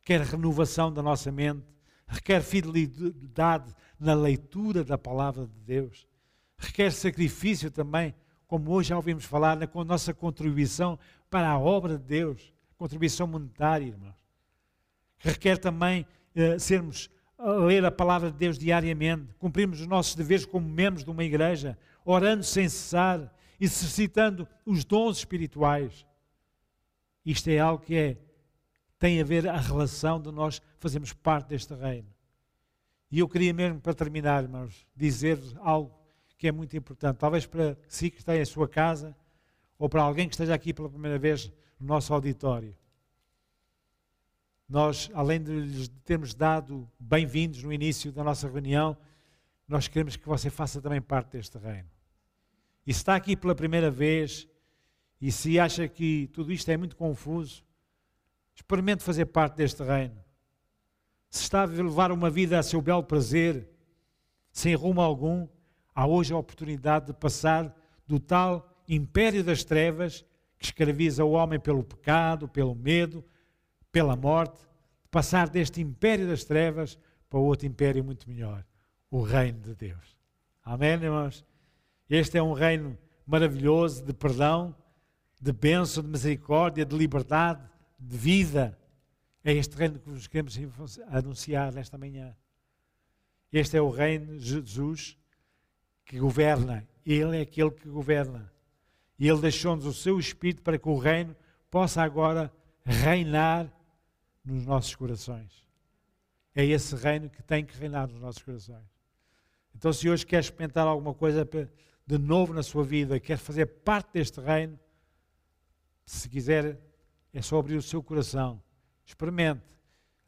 requer 0.00 0.20
renovação 0.22 0.92
da 0.92 1.00
nossa 1.00 1.30
mente, 1.30 1.64
requer 2.08 2.42
fidelidade 2.42 3.72
na 4.00 4.14
leitura 4.14 4.82
da 4.82 4.98
palavra 4.98 5.46
de 5.46 5.60
Deus, 5.60 6.08
requer 6.58 6.90
sacrifício 6.90 7.70
também, 7.70 8.16
como 8.48 8.72
hoje 8.72 8.88
já 8.88 8.96
ouvimos 8.96 9.24
falar, 9.24 9.56
na 9.56 9.68
nossa 9.84 10.12
contribuição 10.12 10.98
para 11.30 11.48
a 11.48 11.56
obra 11.56 11.96
de 11.96 12.04
Deus, 12.04 12.52
contribuição 12.76 13.28
monetária, 13.28 13.86
irmãos. 13.86 14.17
Requer 15.18 15.58
também 15.58 16.06
eh, 16.34 16.58
sermos 16.58 17.10
ler 17.66 17.84
a 17.84 17.90
palavra 17.90 18.30
de 18.30 18.36
Deus 18.36 18.58
diariamente, 18.58 19.32
cumprirmos 19.38 19.80
os 19.80 19.86
nossos 19.86 20.14
deveres 20.14 20.44
como 20.44 20.68
membros 20.68 21.04
de 21.04 21.10
uma 21.10 21.22
igreja, 21.22 21.78
orando 22.04 22.42
sem 22.42 22.68
cessar, 22.68 23.32
exercitando 23.60 24.48
os 24.66 24.84
dons 24.84 25.18
espirituais. 25.18 26.04
Isto 27.24 27.50
é 27.50 27.58
algo 27.58 27.84
que 27.84 27.94
é, 27.94 28.16
tem 28.98 29.20
a 29.20 29.24
ver 29.24 29.46
a 29.48 29.56
relação 29.56 30.20
de 30.20 30.32
nós 30.32 30.60
fazermos 30.78 31.12
parte 31.12 31.48
deste 31.48 31.74
reino. 31.74 32.08
E 33.10 33.20
eu 33.20 33.28
queria 33.28 33.54
mesmo, 33.54 33.80
para 33.80 33.94
terminar, 33.94 34.42
irmãos, 34.42 34.86
dizer-vos 34.94 35.56
algo 35.58 35.96
que 36.36 36.48
é 36.48 36.52
muito 36.52 36.76
importante. 36.76 37.16
Talvez 37.18 37.46
para 37.46 37.76
si 37.88 38.10
que 38.10 38.18
está 38.18 38.36
em 38.36 38.44
sua 38.44 38.68
casa, 38.68 39.16
ou 39.78 39.88
para 39.88 40.02
alguém 40.02 40.28
que 40.28 40.34
esteja 40.34 40.54
aqui 40.54 40.74
pela 40.74 40.88
primeira 40.88 41.18
vez 41.18 41.52
no 41.78 41.86
nosso 41.86 42.12
auditório. 42.12 42.76
Nós, 44.68 45.10
além 45.14 45.42
de 45.42 45.52
lhes 45.52 45.88
termos 46.04 46.34
dado 46.34 46.88
bem-vindos 46.98 47.62
no 47.62 47.72
início 47.72 48.12
da 48.12 48.22
nossa 48.22 48.48
reunião, 48.48 48.96
nós 49.66 49.88
queremos 49.88 50.16
que 50.16 50.28
você 50.28 50.50
faça 50.50 50.80
também 50.80 51.00
parte 51.00 51.32
deste 51.32 51.56
reino. 51.56 51.88
E 52.86 52.92
se 52.92 53.00
está 53.00 53.14
aqui 53.14 53.36
pela 53.36 53.54
primeira 53.54 53.90
vez, 53.90 54.46
e 55.20 55.32
se 55.32 55.58
acha 55.58 55.88
que 55.88 56.28
tudo 56.32 56.52
isto 56.52 56.70
é 56.70 56.76
muito 56.76 56.96
confuso, 56.96 57.64
experimente 58.54 59.02
fazer 59.02 59.26
parte 59.26 59.56
deste 59.56 59.82
reino 59.82 60.28
se 61.30 61.42
está 61.42 61.62
a 61.62 61.66
levar 61.66 62.10
uma 62.10 62.30
vida 62.30 62.58
a 62.58 62.62
seu 62.62 62.80
belo 62.80 63.02
prazer, 63.02 63.68
sem 64.50 64.74
rumo 64.74 65.00
algum, 65.00 65.46
há 65.94 66.06
hoje 66.06 66.32
a 66.32 66.38
oportunidade 66.38 67.06
de 67.06 67.12
passar 67.12 67.74
do 68.06 68.18
tal 68.18 68.82
império 68.88 69.44
das 69.44 69.62
trevas 69.62 70.24
que 70.58 70.64
escraviza 70.64 71.24
o 71.24 71.32
homem 71.32 71.60
pelo 71.60 71.84
pecado, 71.84 72.48
pelo 72.48 72.74
medo, 72.74 73.24
pela 73.90 74.16
morte, 74.16 74.58
de 75.02 75.08
passar 75.10 75.48
deste 75.48 75.80
império 75.80 76.26
das 76.26 76.44
trevas 76.44 76.98
para 77.28 77.38
outro 77.38 77.66
império 77.66 78.04
muito 78.04 78.28
melhor, 78.28 78.64
o 79.10 79.22
reino 79.22 79.60
de 79.60 79.74
Deus. 79.74 80.16
Amém, 80.64 80.90
irmãos? 80.90 81.44
Este 82.08 82.38
é 82.38 82.42
um 82.42 82.52
reino 82.52 82.96
maravilhoso 83.26 84.04
de 84.04 84.12
perdão, 84.12 84.74
de 85.40 85.52
bênção, 85.52 86.02
de 86.02 86.08
misericórdia, 86.08 86.84
de 86.84 86.96
liberdade, 86.96 87.62
de 87.98 88.16
vida. 88.16 88.78
É 89.44 89.52
este 89.52 89.76
reino 89.76 89.98
que 89.98 90.10
vos 90.10 90.26
queremos 90.26 90.58
anunciar 91.08 91.72
nesta 91.72 91.96
manhã. 91.96 92.34
Este 93.52 93.76
é 93.76 93.80
o 93.80 93.90
reino 93.90 94.38
de 94.38 94.46
Jesus 94.46 95.16
que 96.04 96.18
governa. 96.18 96.86
Ele 97.04 97.38
é 97.38 97.40
aquele 97.42 97.70
que 97.70 97.88
governa. 97.88 98.52
E 99.18 99.28
Ele 99.28 99.40
deixou-nos 99.40 99.84
o 99.84 99.92
seu 99.92 100.18
Espírito 100.18 100.62
para 100.62 100.78
que 100.78 100.88
o 100.88 100.98
reino 100.98 101.34
possa 101.70 102.02
agora 102.02 102.52
reinar 102.84 103.70
nos 104.52 104.66
nossos 104.66 104.94
corações. 104.94 105.64
É 106.54 106.64
esse 106.64 106.94
reino 106.96 107.28
que 107.30 107.42
tem 107.42 107.64
que 107.64 107.76
reinar 107.76 108.08
nos 108.08 108.20
nossos 108.20 108.42
corações. 108.42 108.86
Então, 109.74 109.92
se 109.92 110.08
hoje 110.08 110.26
quer 110.26 110.40
experimentar 110.40 110.86
alguma 110.86 111.14
coisa 111.14 111.48
de 112.06 112.18
novo 112.18 112.52
na 112.52 112.62
sua 112.62 112.82
vida, 112.82 113.20
quer 113.20 113.38
fazer 113.38 113.66
parte 113.66 114.14
deste 114.14 114.40
reino, 114.40 114.78
se 116.04 116.28
quiser, 116.28 116.80
é 117.32 117.42
só 117.42 117.58
abrir 117.58 117.76
o 117.76 117.82
seu 117.82 118.02
coração 118.02 118.60
Experimente 119.08 119.64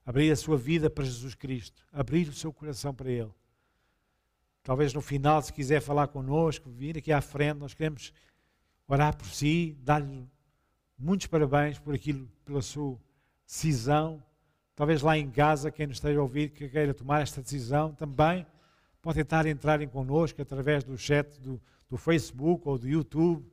abrir 0.07 0.31
a 0.33 0.37
sua 0.37 0.57
vida 0.57 0.89
para 0.89 1.05
Jesus 1.05 1.35
Cristo, 1.35 1.87
abrir 1.93 2.27
o 2.29 2.33
seu 2.33 2.51
coração 2.51 2.95
para 2.95 3.11
Ele. 3.11 3.31
Talvez 4.63 4.95
no 4.95 5.03
final, 5.03 5.43
se 5.43 5.53
quiser 5.53 5.83
falar 5.83 6.09
connosco, 6.09 6.71
vir 6.71 6.97
aqui 6.97 7.13
à 7.13 7.21
frente, 7.21 7.59
nós 7.59 7.75
queremos 7.75 8.11
orar 8.89 9.15
por 9.15 9.27
si, 9.27 9.77
dar-lhe 9.83 10.27
muitos 10.99 11.27
parabéns 11.27 11.79
por 11.79 11.95
aquilo, 11.95 12.27
pela 12.43 12.63
sua 12.63 12.99
decisão. 13.51 14.23
Talvez 14.77 15.03
lá 15.03 15.19
em 15.19 15.29
casa, 15.29 15.73
quem 15.73 15.89
nos 15.89 15.97
esteja 15.97 16.21
a 16.21 16.23
ouvir, 16.23 16.51
que 16.51 16.69
queira 16.69 16.95
tomar 16.95 17.21
esta 17.21 17.43
decisão 17.43 17.93
também, 17.93 18.47
pode 19.03 19.17
tentar 19.17 19.45
entrar 19.47 19.83
em 19.83 19.89
connosco 19.89 20.41
através 20.41 20.85
do 20.85 20.97
chat 20.97 21.41
do, 21.41 21.61
do 21.89 21.97
Facebook 21.97 22.69
ou 22.69 22.79
do 22.79 22.89
YouTube, 22.89 23.45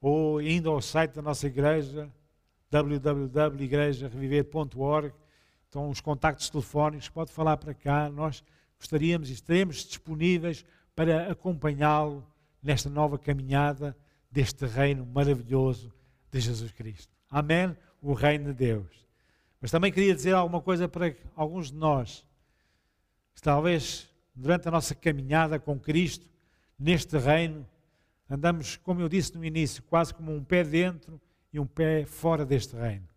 ou 0.00 0.40
indo 0.40 0.70
ao 0.70 0.80
site 0.80 1.14
da 1.14 1.22
nossa 1.22 1.48
igreja, 1.48 2.08
www.igrejareviver.org. 2.70 5.12
Estão 5.64 5.90
os 5.90 6.00
contactos 6.00 6.48
telefónicos, 6.48 7.08
pode 7.08 7.32
falar 7.32 7.56
para 7.56 7.74
cá. 7.74 8.08
Nós 8.08 8.44
gostaríamos 8.78 9.28
e 9.28 9.32
estaremos 9.32 9.84
disponíveis 9.84 10.64
para 10.94 11.28
acompanhá-lo 11.30 12.24
nesta 12.62 12.88
nova 12.88 13.18
caminhada 13.18 13.96
deste 14.30 14.64
reino 14.66 15.04
maravilhoso 15.04 15.92
de 16.30 16.38
Jesus 16.40 16.70
Cristo. 16.72 17.12
Amém? 17.28 17.76
O 18.00 18.12
reino 18.12 18.44
de 18.46 18.54
Deus. 18.54 19.05
Mas 19.60 19.70
também 19.70 19.92
queria 19.92 20.14
dizer 20.14 20.34
alguma 20.34 20.60
coisa 20.60 20.88
para 20.88 21.14
alguns 21.34 21.70
de 21.70 21.76
nós. 21.76 22.26
Que 23.34 23.42
talvez 23.42 24.08
durante 24.34 24.68
a 24.68 24.70
nossa 24.70 24.94
caminhada 24.94 25.58
com 25.58 25.78
Cristo, 25.78 26.26
neste 26.78 27.16
reino, 27.16 27.66
andamos, 28.28 28.76
como 28.76 29.00
eu 29.00 29.08
disse 29.08 29.34
no 29.34 29.44
início, 29.44 29.82
quase 29.84 30.12
como 30.12 30.34
um 30.34 30.44
pé 30.44 30.62
dentro 30.62 31.20
e 31.52 31.58
um 31.58 31.66
pé 31.66 32.04
fora 32.04 32.44
deste 32.44 32.76
reino. 32.76 33.08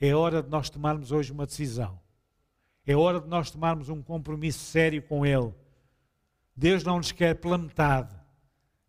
É 0.00 0.14
hora 0.14 0.42
de 0.42 0.48
nós 0.48 0.70
tomarmos 0.70 1.12
hoje 1.12 1.30
uma 1.30 1.46
decisão. 1.46 2.00
É 2.86 2.96
hora 2.96 3.20
de 3.20 3.28
nós 3.28 3.50
tomarmos 3.50 3.88
um 3.88 4.02
compromisso 4.02 4.58
sério 4.58 5.02
com 5.02 5.24
Ele. 5.24 5.52
Deus 6.56 6.84
não 6.84 6.98
nos 6.98 7.12
quer 7.12 7.34
pela 7.34 7.58
metade. 7.58 8.14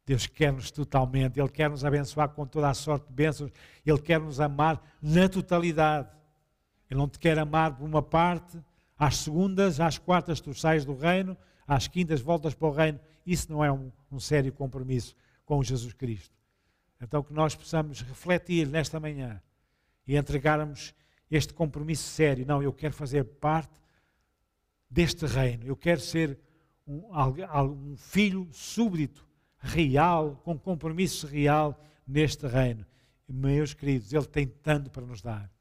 Deus 0.05 0.27
quer-nos 0.27 0.69
totalmente. 0.71 1.39
Ele 1.39 1.49
quer 1.49 1.69
nos 1.69 1.84
abençoar 1.84 2.30
com 2.30 2.45
toda 2.45 2.69
a 2.69 2.73
sorte 2.73 3.07
de 3.07 3.13
bênçãos. 3.13 3.51
Ele 3.86 3.97
quer 3.99 4.19
nos 4.19 4.39
amar 4.39 4.82
na 5.01 5.27
totalidade. 5.27 6.14
Ele 6.95 7.01
não 7.01 7.09
te 7.09 7.19
quer 7.19 7.37
amar 7.37 7.75
por 7.75 7.83
uma 7.83 8.01
parte. 8.01 8.57
Às 8.97 9.17
segundas, 9.17 9.81
às 9.81 9.97
quartas, 9.97 10.39
tu 10.39 10.53
sais 10.53 10.85
do 10.85 10.95
reino. 10.95 11.37
Às 11.67 11.89
quintas, 11.89 12.21
voltas 12.21 12.55
para 12.55 12.67
o 12.69 12.71
reino. 12.71 12.99
Isso 13.25 13.51
não 13.51 13.63
é 13.63 13.69
um, 13.69 13.91
um 14.09 14.19
sério 14.19 14.53
compromisso 14.53 15.13
com 15.43 15.61
Jesus 15.61 15.91
Cristo. 15.91 16.33
Então 17.01 17.21
que 17.21 17.33
nós 17.33 17.53
possamos 17.53 18.01
refletir 18.01 18.65
nesta 18.67 18.97
manhã 18.97 19.41
e 20.07 20.15
entregarmos 20.15 20.95
este 21.29 21.53
compromisso 21.53 22.03
sério. 22.03 22.45
Não, 22.45 22.63
eu 22.63 22.71
quero 22.71 22.93
fazer 22.93 23.25
parte 23.25 23.77
deste 24.89 25.25
reino. 25.25 25.65
Eu 25.65 25.75
quero 25.75 25.99
ser 25.99 26.39
um, 26.87 27.01
um 27.91 27.97
filho 27.97 28.47
súbdito, 28.53 29.27
real, 29.57 30.39
com 30.45 30.57
compromisso 30.57 31.27
real 31.27 31.77
neste 32.07 32.47
reino. 32.47 32.85
Meus 33.27 33.73
queridos, 33.73 34.13
Ele 34.13 34.25
tem 34.25 34.47
tanto 34.47 34.89
para 34.89 35.05
nos 35.05 35.21
dar. 35.21 35.55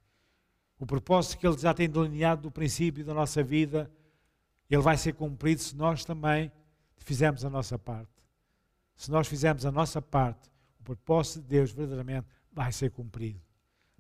O 0.85 0.87
propósito 0.87 1.39
que 1.39 1.47
Ele 1.47 1.57
já 1.57 1.73
tem 1.73 1.89
delineado 1.89 2.43
do 2.43 2.51
princípio 2.51 3.03
da 3.07 3.15
nossa 3.15 3.43
vida, 3.43 3.91
Ele 4.69 4.83
vai 4.83 4.99
ser 4.99 5.15
cumprido 5.15 5.63
se 5.63 5.75
nós 5.75 6.05
também 6.05 6.53
fizermos 6.99 7.43
a 7.43 7.49
nossa 7.49 7.79
parte. 7.79 8.13
Se 8.95 9.11
nós 9.11 9.27
fizermos 9.27 9.65
a 9.65 9.73
nossa 9.73 10.03
parte, 10.03 10.51
o 10.79 10.85
propósito 10.85 11.41
de 11.41 11.49
Deus 11.49 11.73
verdadeiramente 11.73 12.27
vai 12.53 12.71
ser 12.71 12.91
cumprido. 12.91 13.41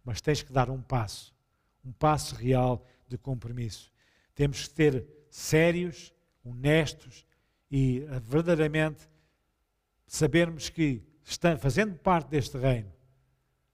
Mas 0.05 0.21
tens 0.21 0.43
que 0.43 0.53
dar 0.53 0.69
um 0.69 0.83
passo, 0.83 1.35
um 1.83 1.91
passo 1.91 2.35
real 2.35 2.87
de 3.09 3.17
compromisso. 3.17 3.91
Temos 4.35 4.69
que 4.69 4.75
ter 4.75 5.07
sérios, 5.31 6.13
honestos 6.45 7.25
e 7.71 8.07
eh, 8.11 8.21
verdadeiramente 8.21 9.09
sabermos 10.07 10.69
que, 10.69 11.03
fazendo 11.59 11.95
parte 11.95 12.29
deste 12.29 12.59
reino, 12.59 12.93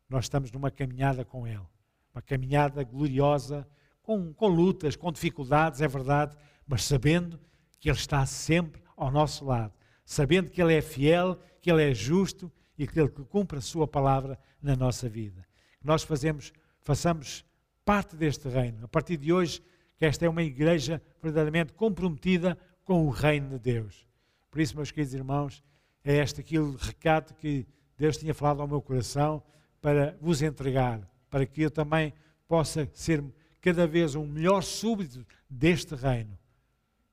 nós 0.09 0.27
estamos 0.27 0.53
numa 0.53 0.71
caminhada 0.71 1.25
com 1.25 1.45
Ele. 1.45 1.67
Uma 2.15 2.23
caminhada 2.23 2.83
gloriosa, 2.83 3.67
com, 4.03 4.33
com 4.33 4.49
lutas, 4.49 4.97
com 4.97 5.13
dificuldades, 5.13 5.81
é 5.81 5.89
verdade, 5.89 6.37
mas 6.67 6.85
sabendo 6.85 7.39
que 7.79 7.89
Ele 7.89 7.99
está 7.99 8.25
sempre 8.27 8.83
ao 8.97 9.11
nosso 9.11 9.45
lado. 9.45 9.73
Sabendo 10.05 10.51
que 10.51 10.61
Ele 10.61 10.75
é 10.75 10.83
fiel, 10.83 11.39
que 11.61 11.71
Ele 11.71 11.91
é 11.91 11.95
justo 11.95 12.51
e 12.77 12.87
que 12.87 12.99
Ele 12.99 13.09
cumpre 13.09 13.59
a 13.59 13.63
Sua 13.63 13.87
palavra 13.87 14.39
na 14.61 14.75
nossa 14.75 15.09
vida. 15.09 15.47
Nós 15.83 16.03
fazemos, 16.03 16.53
façamos 16.81 17.45
parte 17.85 18.17
deste 18.17 18.49
reino. 18.49 18.85
A 18.85 18.89
partir 18.89 19.17
de 19.17 19.33
hoje, 19.33 19.63
que 19.97 20.05
esta 20.05 20.25
é 20.25 20.29
uma 20.29 20.43
igreja 20.43 21.03
verdadeiramente 21.23 21.73
comprometida 21.73 22.59
com 22.85 23.07
o 23.07 23.11
reino 23.11 23.51
de 23.51 23.59
Deus. 23.59 24.07
Por 24.51 24.61
isso, 24.61 24.77
meus 24.77 24.91
queridos 24.91 25.15
irmãos, 25.15 25.63
é 26.05 26.17
este 26.17 26.41
aquele 26.41 26.77
recado 26.79 27.35
que 27.35 27.67
Deus 27.97 28.17
tinha 28.17 28.35
falado 28.35 28.63
ao 28.63 28.69
meu 28.69 28.81
coração 28.81 29.43
para 29.81 30.17
vos 30.21 30.43
entregar, 30.43 31.01
para 31.31 31.47
que 31.47 31.63
eu 31.63 31.71
também 31.71 32.13
possa 32.49 32.89
ser 32.93 33.25
cada 33.61 33.87
vez 33.87 34.15
um 34.15 34.27
melhor 34.27 34.63
súbdito 34.63 35.25
deste 35.49 35.95
reino. 35.95 36.37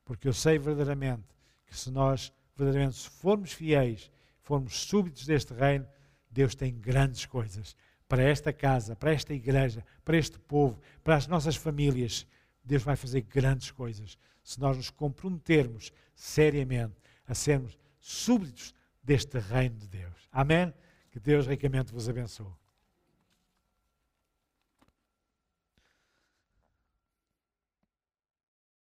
Porque 0.03 0.27
eu 0.27 0.33
sei 0.33 0.57
verdadeiramente 0.57 1.27
que 1.65 1.77
se 1.77 1.91
nós 1.91 2.33
verdadeiramente 2.55 3.09
formos 3.09 3.53
fiéis, 3.53 4.11
formos 4.41 4.79
súbditos 4.81 5.25
deste 5.25 5.53
reino, 5.53 5.87
Deus 6.31 6.55
tem 6.55 6.73
grandes 6.73 7.25
coisas 7.25 7.75
para 8.07 8.23
esta 8.23 8.53
casa, 8.53 8.95
para 8.95 9.13
esta 9.13 9.33
igreja, 9.33 9.85
para 10.03 10.17
este 10.17 10.39
povo, 10.39 10.79
para 11.03 11.15
as 11.15 11.27
nossas 11.27 11.55
famílias. 11.55 12.25
Deus 12.63 12.83
vai 12.83 12.95
fazer 12.95 13.21
grandes 13.21 13.71
coisas 13.71 14.17
se 14.43 14.59
nós 14.59 14.77
nos 14.77 14.89
comprometermos 14.89 15.91
seriamente 16.15 16.95
a 17.27 17.33
sermos 17.35 17.77
súbditos 17.99 18.73
deste 19.03 19.37
reino 19.39 19.75
de 19.77 19.87
Deus. 19.87 20.27
Amém? 20.31 20.73
Que 21.11 21.19
Deus 21.19 21.45
ricamente 21.45 21.91
vos 21.91 22.07
abençoe. 22.07 22.53